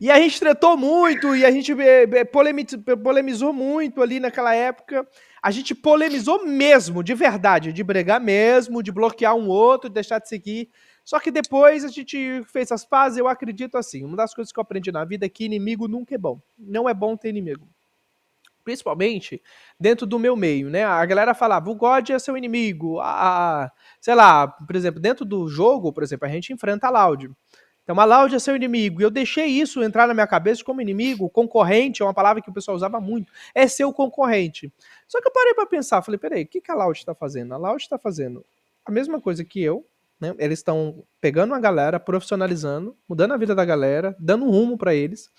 [0.00, 4.54] E a gente tretou muito, e a gente eh, eh, polemiz- polemizou muito ali naquela
[4.54, 5.06] época.
[5.42, 10.28] A gente polemizou mesmo, de verdade, de brigar mesmo, de bloquear um outro, deixar de
[10.28, 10.68] seguir.
[11.08, 14.04] Só que depois a gente fez as pazes, eu acredito assim.
[14.04, 16.38] Uma das coisas que eu aprendi na vida é que inimigo nunca é bom.
[16.58, 17.66] Não é bom ter inimigo.
[18.62, 19.40] Principalmente
[19.80, 20.84] dentro do meu meio, né?
[20.84, 23.00] A galera falava, o God é seu inimigo.
[23.00, 26.90] A, a- sei lá, por exemplo, dentro do jogo, por exemplo, a gente enfrenta a
[26.90, 27.30] Loud.
[27.84, 29.00] Então, a Loud é seu inimigo.
[29.00, 31.30] E eu deixei isso entrar na minha cabeça como inimigo.
[31.30, 33.32] Concorrente é uma palavra que o pessoal usava muito.
[33.54, 34.70] É seu concorrente.
[35.06, 36.02] Só que eu parei pra pensar.
[36.02, 37.54] Falei, peraí, o que, que a Loud está fazendo?
[37.54, 38.44] A Loud está fazendo
[38.84, 39.86] a mesma coisa que eu.
[40.20, 40.34] Né?
[40.38, 44.94] Eles estão pegando uma galera, profissionalizando, mudando a vida da galera, dando um rumo pra
[44.94, 45.30] eles.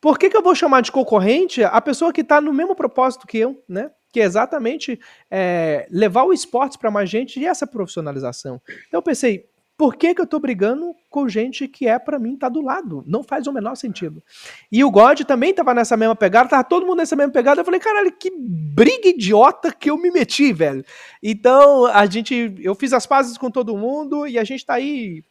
[0.00, 3.26] Por que, que eu vou chamar de concorrente a pessoa que está no mesmo propósito
[3.26, 3.90] que eu, né?
[4.12, 8.60] Que é exatamente é, levar o esporte para mais gente e essa profissionalização.
[8.86, 12.36] Então eu pensei, por que, que eu tô brigando com gente que é para mim
[12.36, 13.02] tá do lado?
[13.06, 14.22] Não faz o menor sentido.
[14.70, 17.60] E o God também tava nessa mesma pegada, tava todo mundo nessa mesma pegada.
[17.60, 20.84] Eu falei, caralho, que briga idiota que eu me meti, velho.
[21.22, 25.22] Então, a gente, eu fiz as pazes com todo mundo e a gente tá aí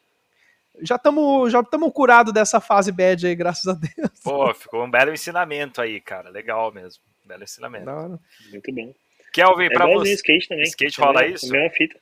[0.81, 4.19] já estamos já estamos curados dessa fase bad aí, graças a Deus.
[4.23, 6.29] Pô, ficou um belo ensinamento aí, cara.
[6.29, 7.01] Legal mesmo.
[7.23, 7.89] Belo ensinamento.
[7.89, 8.19] Hora.
[8.51, 8.93] Muito bom.
[9.31, 10.13] Kelvin, É pra você.
[10.15, 10.63] skate também.
[10.65, 11.45] Skate É rola mesma- isso?
[11.49, 11.99] A mesma fita.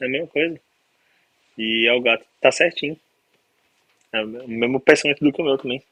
[0.00, 0.60] É a mesma coisa.
[1.58, 2.24] E é o gato.
[2.40, 2.96] Tá certinho.
[4.12, 5.82] É o mesmo pensamento do que o meu também.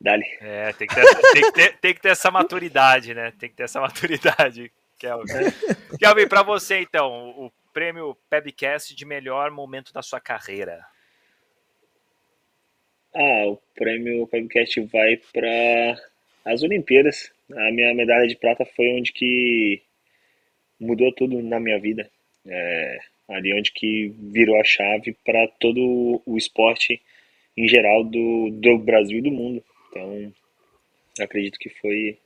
[0.00, 0.24] Dali.
[0.40, 3.32] É, tem que, ter, tem, que ter, tem que ter essa maturidade, né?
[3.38, 5.32] Tem que ter essa maturidade, Kelvin.
[5.98, 10.84] Kelvin, pra você então, o prêmio Pebcast de melhor momento da sua carreira.
[13.14, 16.00] Ah, o prêmio podcast vai para
[16.44, 17.30] as Olimpíadas.
[17.52, 19.82] A minha medalha de prata foi onde que
[20.80, 22.10] mudou tudo na minha vida.
[22.46, 22.98] É,
[23.34, 27.00] ali onde que virou a chave para todo o esporte
[27.56, 29.62] em geral do, do Brasil e do mundo.
[29.90, 30.32] Então,
[31.20, 32.18] acredito que foi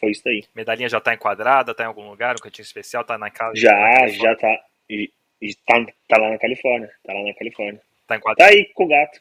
[0.00, 0.44] foi isso aí.
[0.54, 3.56] Medalhinha já tá enquadrada, tá em algum lugar, um cantinho especial, tá na casa.
[3.56, 5.10] Já, já tá, e,
[5.42, 7.80] e tá, tá lá na Califórnia, tá lá na Califórnia.
[8.06, 8.52] Tá Tá enquadrado.
[8.52, 9.20] aí com o gato,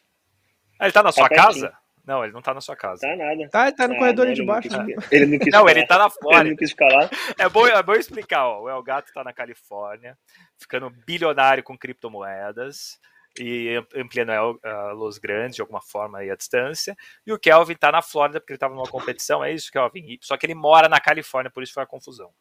[0.80, 1.48] Ah, ele tá na sua pertinho.
[1.48, 1.74] casa?
[2.08, 3.02] Não, ele não tá na sua casa.
[3.02, 3.50] tá nada.
[3.50, 4.70] Tá, tá no Ah, corredor não, aí de ele não baixo.
[4.70, 5.08] quis- né?
[5.12, 5.72] Ele não quis Não, falar.
[5.72, 6.50] ele tá na Ele Flórida.
[6.50, 7.10] não quis falar.
[7.38, 8.62] É bom, é bom explicar, ó.
[8.64, 10.18] O El Gato tá na Califórnia,
[10.58, 12.98] ficando bilionário com criptomoedas
[13.40, 14.32] e am- ampliando
[14.64, 16.96] a Los Grandes de alguma forma aí a distância.
[17.26, 20.18] E o Kelvin tá na Flórida porque ele tava numa competição, é isso, Kelvin?
[20.22, 22.32] Só que ele mora na Califórnia, por isso foi a confusão.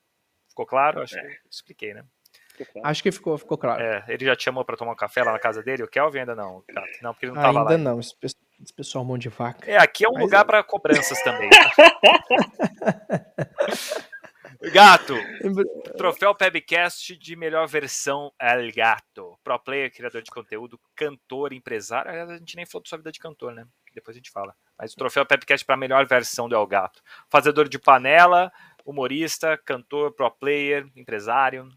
[0.48, 1.02] Ficou claro?
[1.02, 2.04] Acho que eu expliquei, né?
[2.84, 3.82] Acho que ficou, ficou claro.
[3.82, 6.20] É, ele já te chamou pra tomar um café lá na casa dele, o Kelvin
[6.20, 6.88] ainda não, Gato.
[7.02, 7.70] Não, porque ele não tava Ainda lá.
[7.76, 7.90] ainda.
[7.90, 8.14] não, esse,
[8.62, 9.70] esse pessoal é um monte de vaca.
[9.70, 10.44] É, aqui é um Mas lugar é.
[10.44, 11.50] pra cobranças também.
[14.72, 15.14] Gato,
[15.96, 19.38] Troféu Pebcast de melhor versão El Gato.
[19.44, 22.10] Pro player, criador de conteúdo, cantor, empresário.
[22.10, 23.66] Aliás, A gente nem falou da sua vida de cantor, né?
[23.94, 24.54] Depois a gente fala.
[24.78, 27.02] Mas o troféu Pebcast para melhor versão do El Gato.
[27.28, 28.50] Fazedor de panela,
[28.84, 31.68] humorista, cantor, pro player, empresário.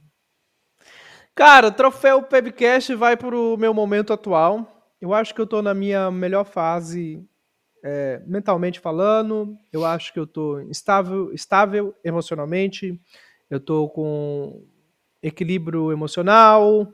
[1.36, 4.78] Cara, o troféu Pebcast vai pro meu momento atual.
[5.01, 7.23] Eu acho que eu tô na minha melhor fase
[7.83, 9.57] é, mentalmente falando.
[9.71, 12.99] Eu acho que eu tô estável, estável emocionalmente.
[13.49, 14.63] Eu tô com
[15.23, 16.91] equilíbrio emocional.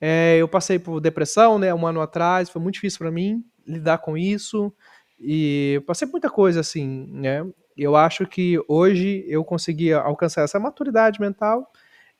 [0.00, 2.50] É, eu passei por depressão, né, um ano atrás.
[2.50, 4.72] Foi muito difícil para mim lidar com isso.
[5.18, 7.44] E passei muita coisa assim, né?
[7.76, 11.70] Eu acho que hoje eu consegui alcançar essa maturidade mental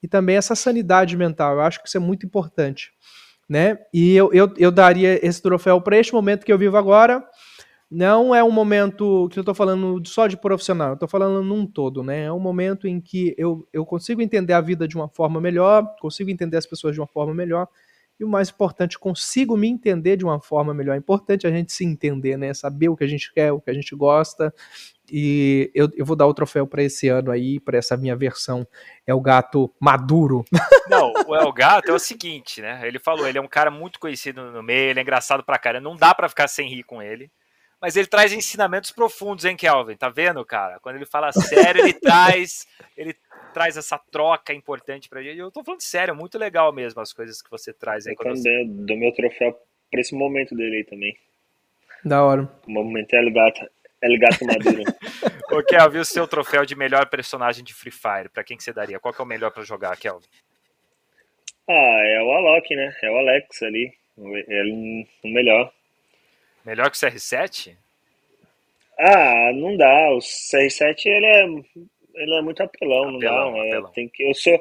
[0.03, 1.55] e também essa sanidade mental.
[1.55, 2.93] Eu acho que isso é muito importante,
[3.49, 3.79] né?
[3.93, 7.25] E eu, eu, eu daria esse troféu para este momento que eu vivo agora.
[7.89, 11.65] Não é um momento que eu estou falando só de profissional, eu estou falando num
[11.65, 12.25] todo, né?
[12.25, 15.87] É um momento em que eu, eu consigo entender a vida de uma forma melhor,
[16.01, 17.69] consigo entender as pessoas de uma forma melhor,
[18.19, 20.95] e o mais importante, consigo me entender de uma forma melhor.
[20.95, 22.55] É importante a gente se entender, né?
[22.55, 24.53] Saber o que a gente quer, o que a gente gosta.
[25.11, 28.67] E eu, eu vou dar o troféu para esse ano aí, para essa minha versão.
[29.07, 30.45] É o gato maduro.
[30.89, 32.81] Não, o El Gato é o seguinte, né?
[32.87, 35.89] Ele falou, ele é um cara muito conhecido no meio, ele é engraçado pra caramba,
[35.89, 37.31] não dá para ficar sem rir com ele.
[37.81, 39.97] Mas ele traz ensinamentos profundos, hein, Kelvin?
[39.97, 40.79] Tá vendo, cara?
[40.81, 42.67] Quando ele fala sério, ele traz,
[42.97, 43.15] ele
[43.53, 45.39] traz essa troca importante pra gente.
[45.39, 48.15] Eu tô falando sério, muito legal mesmo as coisas que você traz aí.
[48.15, 48.65] Eu também você...
[48.67, 49.59] dou meu troféu
[49.91, 51.17] pra esse momento dele aí também.
[52.05, 52.49] Da hora.
[52.67, 53.67] O momento é Gato,
[54.03, 54.83] El Gato Maduro.
[55.53, 58.73] Ô, Kelvin, o seu troféu de melhor personagem de Free Fire, pra quem que você
[58.73, 58.99] daria?
[58.99, 60.27] Qual que é o melhor pra jogar, Kelvin?
[61.69, 62.95] Ah, é o Alok, né?
[63.03, 63.93] É o Alex ali.
[64.19, 65.73] Ele, o melhor.
[66.67, 67.77] Melhor que o CR7?
[68.99, 70.11] Ah, não dá.
[70.11, 71.45] O CR7 ele é,
[72.17, 73.69] ele é muito apelão, apelão não dá.
[73.69, 73.93] Apelão.
[73.93, 74.61] Tem que, eu sou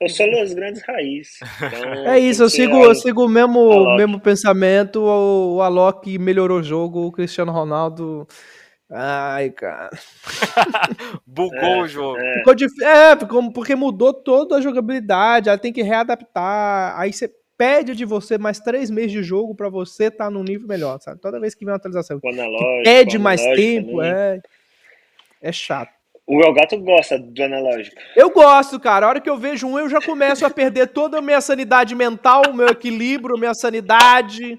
[0.00, 1.40] eu sou das grandes raízes.
[1.58, 5.00] Então é isso, eu sigo, eu sigo o mesmo, mesmo pensamento.
[5.02, 8.26] O, o Alok melhorou o jogo, o Cristiano Ronaldo.
[8.90, 9.90] Ai, cara.
[11.26, 12.18] Bugou é, o jogo.
[12.18, 12.38] É.
[12.38, 12.72] Ficou dif...
[12.82, 13.14] é,
[13.52, 15.48] porque mudou toda a jogabilidade.
[15.48, 16.98] Ela tem que readaptar.
[16.98, 17.30] Aí você
[17.60, 20.98] pede de você mais três meses de jogo para você estar tá num nível melhor,
[20.98, 21.20] sabe?
[21.20, 24.40] Toda vez que vem uma atualização analógico, pede mais tempo, é,
[25.42, 25.92] é chato.
[26.26, 28.00] O Elgato gosta do analógico.
[28.16, 29.04] Eu gosto, cara.
[29.04, 31.94] A hora que eu vejo um, eu já começo a perder toda a minha sanidade
[31.94, 34.58] mental, o meu equilíbrio, minha sanidade.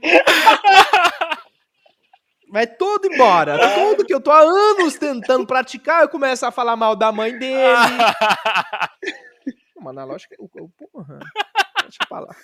[2.51, 3.57] Vai tudo embora.
[3.73, 7.35] Tudo que eu tô há anos tentando praticar, eu começo a falar mal da mãe
[7.39, 7.57] dele.
[9.75, 10.35] o analógico,
[10.93, 11.17] porra.
[11.81, 12.35] Deixa eu falar.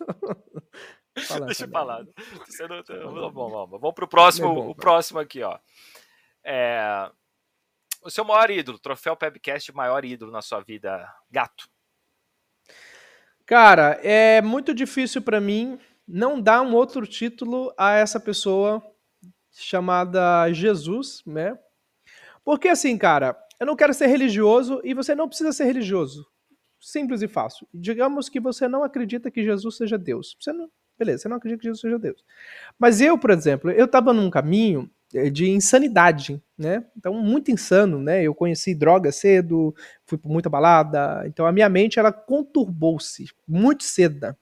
[1.46, 2.04] Deixa eu falar.
[2.46, 2.82] Você não,
[3.12, 5.58] não, bom, vamos, vamos pro próximo, é bom, o próximo aqui, ó.
[6.44, 7.10] É,
[8.02, 11.68] o seu maior ídolo, troféu Pebcast maior ídolo na sua vida, gato.
[13.46, 18.82] Cara, é muito difícil para mim não dar um outro título a essa pessoa
[19.52, 21.58] chamada Jesus, né?
[22.44, 26.28] Porque assim, cara, eu não quero ser religioso e você não precisa ser religioso.
[26.80, 27.66] Simples e fácil.
[27.72, 30.36] Digamos que você não acredita que Jesus seja Deus.
[30.38, 30.68] Você não,
[30.98, 32.24] beleza, você não acredita que Jesus seja Deus.
[32.78, 36.84] Mas eu, por exemplo, eu estava num caminho eh, de insanidade, né?
[36.96, 38.22] Então, muito insano, né?
[38.22, 39.74] Eu conheci droga cedo,
[40.04, 44.36] fui por muita balada, então a minha mente ela conturbou-se muito cedo.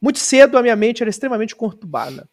[0.00, 2.28] Muito cedo a minha mente era extremamente conturbada.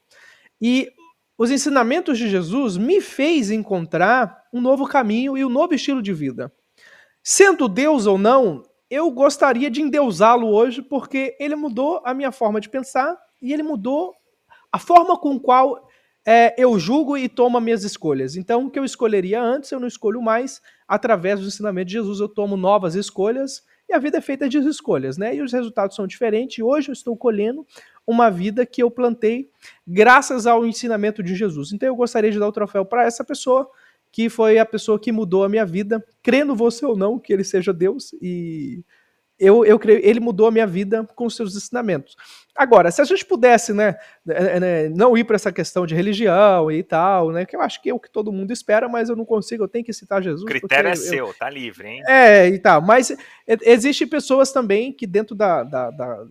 [0.62, 0.92] E
[1.38, 6.14] os ensinamentos de Jesus me fez encontrar um novo caminho e um novo estilo de
[6.14, 6.52] vida.
[7.24, 8.64] Sendo Deus ou não,
[8.94, 13.64] eu gostaria de endeusá-lo hoje porque ele mudou a minha forma de pensar e ele
[13.64, 14.14] mudou
[14.72, 15.90] a forma com qual
[16.24, 18.36] é, eu julgo e tomo minhas escolhas.
[18.36, 20.62] Então, o que eu escolheria antes, eu não escolho mais.
[20.88, 24.60] Através do ensinamento de Jesus, eu tomo novas escolhas e a vida é feita de
[24.60, 25.36] escolhas, né?
[25.36, 26.60] E os resultados são diferentes.
[26.60, 27.66] E hoje eu estou colhendo
[28.06, 29.50] uma vida que eu plantei
[29.88, 31.74] graças ao ensinamento de Jesus.
[31.74, 33.68] Então, eu gostaria de dar o troféu para essa pessoa
[34.14, 37.44] que foi a pessoa que mudou a minha vida, crendo você ou não que ele
[37.44, 38.86] seja Deus, e
[39.40, 42.16] eu, eu creio, ele mudou a minha vida com os seus ensinamentos.
[42.56, 46.72] Agora, se a gente pudesse, né, né, né não ir para essa questão de religião
[46.72, 49.16] e tal, né, que eu acho que é o que todo mundo espera, mas eu
[49.16, 50.44] não consigo, eu tenho que citar Jesus.
[50.44, 52.04] O critério é eu, seu, tá livre, hein?
[52.08, 56.24] É, e tal, mas existem pessoas também que dentro da, da, da,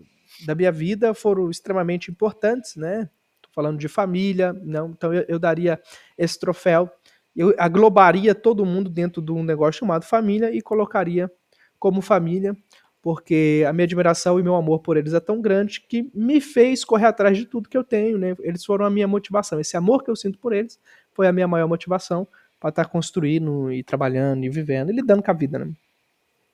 [0.46, 3.10] da minha vida foram extremamente importantes, né,
[3.52, 5.82] falando de família, não, então eu, eu daria
[6.16, 6.88] esse troféu
[7.34, 11.30] eu aglobaria todo mundo dentro de um negócio chamado família e colocaria
[11.78, 12.56] como família,
[13.00, 16.84] porque a minha admiração e meu amor por eles é tão grande que me fez
[16.84, 18.36] correr atrás de tudo que eu tenho, né?
[18.40, 19.58] Eles foram a minha motivação.
[19.58, 20.78] Esse amor que eu sinto por eles
[21.12, 22.28] foi a minha maior motivação
[22.60, 25.72] para estar tá construindo e trabalhando e vivendo e lidando com a vida, né?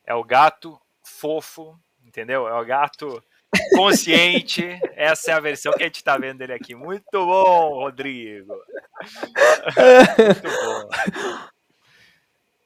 [0.06, 2.48] É o gato fofo, entendeu?
[2.48, 3.22] É o gato
[3.74, 4.78] consciente.
[4.94, 6.74] Essa é a versão que a gente está vendo dele aqui.
[6.74, 8.54] Muito bom, Rodrigo.
[10.18, 10.88] Muito bom.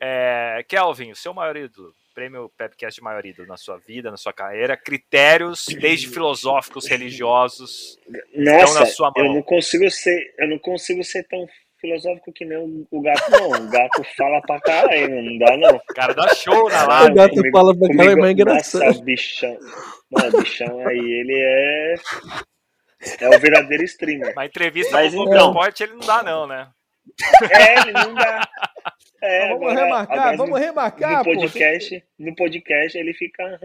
[0.00, 4.16] É, Kelvin, o seu maior ídolo, prêmio Pepcast de maior ídolo na sua vida, na
[4.16, 7.98] sua carreira, critérios, desde filosóficos, religiosos,
[8.34, 9.24] Nossa, na sua mão.
[9.24, 11.46] Eu não consigo ser, eu não consigo ser tão
[11.82, 13.50] filosófico que nem o, o gato, não.
[13.50, 15.76] O gato fala pra caralho, não dá não.
[15.76, 17.10] O cara dá show na live.
[17.10, 18.84] O gato comigo, fala pra caralho, é mais engraçado.
[18.84, 19.58] Nossa, bichão.
[20.10, 21.94] Mano, o bichão aí, ele é.
[23.20, 24.32] É o verdadeiro streamer.
[24.34, 26.68] Mas entrevista Mas, com o então, ele não dá, não, né?
[27.50, 28.48] É, ele não dá.
[29.20, 31.18] É, então, vamos agora, remarcar, vamos no, remarcar.
[31.18, 33.60] No podcast, pô, no podcast ele fica.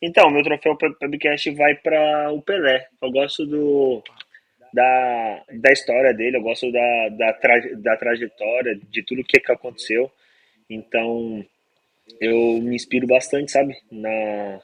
[0.00, 2.86] Então, meu troféu Pebcast vai para o Pelé.
[3.00, 4.02] Eu gosto do,
[4.74, 9.52] da, da história dele, eu gosto da, da, tra, da trajetória, de tudo que, que
[9.52, 10.10] aconteceu.
[10.68, 11.46] Então,
[12.20, 14.60] eu me inspiro bastante, sabe, na,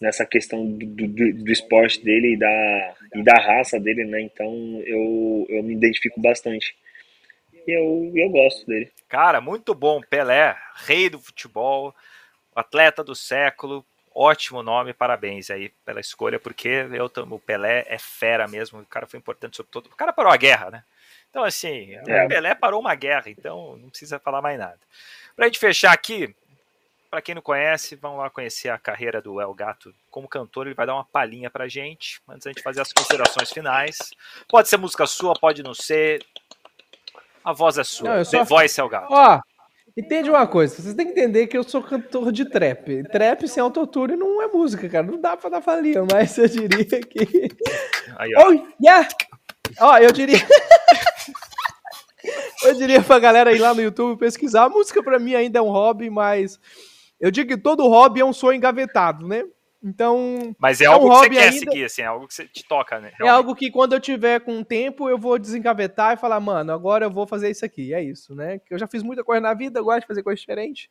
[0.00, 4.22] nessa questão do, do, do, esporte dele e da, e da raça dele, né?
[4.22, 4.50] Então,
[4.86, 6.74] eu, eu me identifico bastante.
[7.66, 8.90] E eu, eu gosto dele.
[9.06, 10.00] Cara, muito bom.
[10.00, 10.56] Pelé,
[10.86, 11.94] rei do futebol,
[12.54, 13.84] atleta do século,
[14.16, 19.06] ótimo nome, parabéns aí pela escolha, porque eu, o Pelé é fera mesmo, o cara
[19.06, 19.86] foi importante sobre todo.
[19.86, 20.84] O cara parou a guerra, né?
[21.28, 22.24] Então, assim, é.
[22.24, 24.78] o Pelé parou uma guerra, então não precisa falar mais nada.
[25.36, 26.34] Pra gente fechar aqui,
[27.10, 30.66] para quem não conhece, vamos lá conhecer a carreira do El Gato como cantor.
[30.66, 33.98] Ele vai dar uma palhinha pra gente, antes da gente fazer as considerações finais.
[34.48, 36.24] Pode ser música sua, pode não ser.
[37.44, 38.16] A voz é sua.
[38.16, 38.38] Não, só...
[38.38, 39.12] The Voice El Gato.
[39.12, 39.40] Ó,
[39.98, 43.02] Entende uma coisa, vocês têm que entender que eu sou cantor de trap.
[43.04, 45.06] Trap sem autotune não é música, cara.
[45.06, 47.48] Não dá pra dar falinha, mas eu diria que.
[48.18, 48.50] Aí, ó.
[48.50, 49.08] Oh, yeah!
[49.80, 50.36] Ó, eu diria.
[52.64, 54.64] eu diria pra galera ir lá no YouTube pesquisar.
[54.64, 56.60] A música pra mim ainda é um hobby, mas.
[57.18, 59.44] Eu digo que todo hobby é um sonho engavetado, né?
[59.86, 60.56] Então.
[60.58, 61.58] Mas é, é algo um que você quer ainda...
[61.58, 63.12] seguir, assim, é algo que você te toca, né?
[63.16, 63.26] Realmente.
[63.26, 67.06] É algo que quando eu tiver com tempo, eu vou desengavetar e falar, mano, agora
[67.06, 67.94] eu vou fazer isso aqui.
[67.94, 68.60] É isso, né?
[68.68, 70.90] Eu já fiz muita coisa na vida, eu gosto de fazer coisa diferente.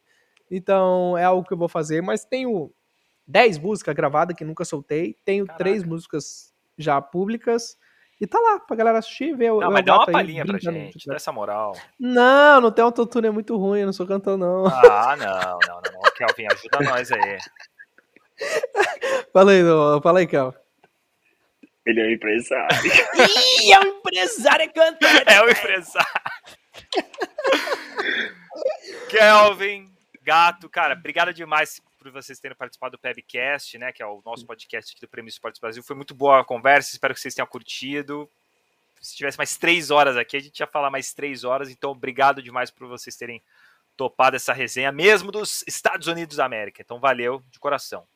[0.50, 2.72] Então é algo que eu vou fazer, mas tenho
[3.28, 5.64] 10 músicas gravadas que nunca soltei, tenho Caraca.
[5.66, 7.78] 3 músicas já públicas.
[8.22, 9.52] E tá lá pra galera assistir, ver.
[9.52, 11.74] Não, mas dá uma palhinha pra gente, dá essa moral.
[12.00, 14.66] Não, não tem autotune, é muito ruim, eu não sou cantor, não.
[14.68, 16.12] Ah, não, não, não, não.
[16.16, 17.38] Kelvin, ajuda nós aí.
[19.32, 20.54] Fala aí, não, fala aí, Cal.
[21.86, 22.86] Ele é um empresário.
[22.86, 25.10] Ih, é um empresário, cantor.
[25.28, 26.22] É um empresário.
[29.10, 34.22] Kelvin, gato, cara, obrigado demais por vocês terem participado do Pebcast, né, que é o
[34.26, 35.84] nosso podcast aqui do Prêmio Esportes Brasil.
[35.84, 38.30] Foi muito boa a conversa, espero que vocês tenham curtido.
[39.02, 42.42] Se tivesse mais três horas aqui, a gente ia falar mais três horas, então obrigado
[42.42, 43.44] demais por vocês terem
[43.96, 46.82] topado essa resenha, mesmo dos Estados Unidos da América.
[46.82, 48.08] Então valeu de coração.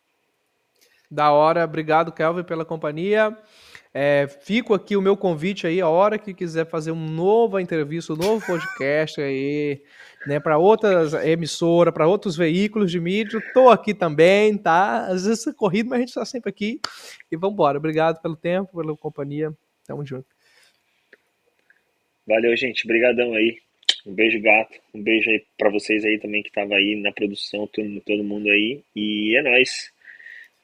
[1.09, 3.35] Da hora, obrigado, Kelvin, pela companhia.
[3.91, 8.13] É, fico aqui o meu convite aí, a hora que quiser fazer uma nova entrevista,
[8.13, 9.81] um novo podcast aí,
[10.27, 15.07] né, para outras emissoras, para outros veículos de mídia, tô aqui também, tá?
[15.07, 16.79] Às vezes é corrido, mas a gente está sempre aqui.
[17.31, 17.79] E vamos embora.
[17.79, 19.51] Obrigado pelo tempo, pela companhia.
[19.87, 20.27] Tamo junto.
[22.27, 22.85] Valeu, gente.
[22.85, 23.57] Obrigadão aí.
[24.05, 24.77] Um beijo, gato.
[24.93, 28.49] Um beijo aí para vocês aí também que tava aí na produção, todo, todo mundo
[28.49, 28.83] aí.
[28.95, 29.91] E é nóis.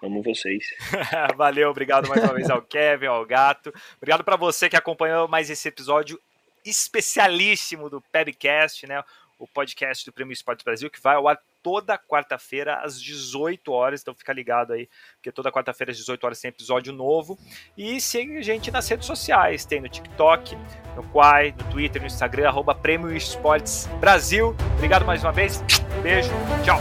[0.04, 0.66] Amo vocês.
[1.36, 3.74] Valeu, obrigado mais uma vez ao Kevin, ao Gato.
[3.98, 6.20] Obrigado para você que acompanhou mais esse episódio
[6.66, 9.04] especialíssimo do Pebcast, né?
[9.38, 14.02] O podcast do Prêmio Esporte Brasil, que vai ao ar toda quarta-feira às 18 horas.
[14.02, 17.38] Então fica ligado aí, porque toda quarta-feira às 18 horas tem episódio novo.
[17.78, 19.66] E siga a gente nas redes sociais.
[19.66, 20.56] Tem no TikTok,
[20.96, 24.56] no Quai, no Twitter, no Instagram, arroba Prêmio Esportes Brasil.
[24.76, 25.62] Obrigado mais uma vez.
[26.02, 26.32] Beijo.
[26.64, 26.80] Tchau.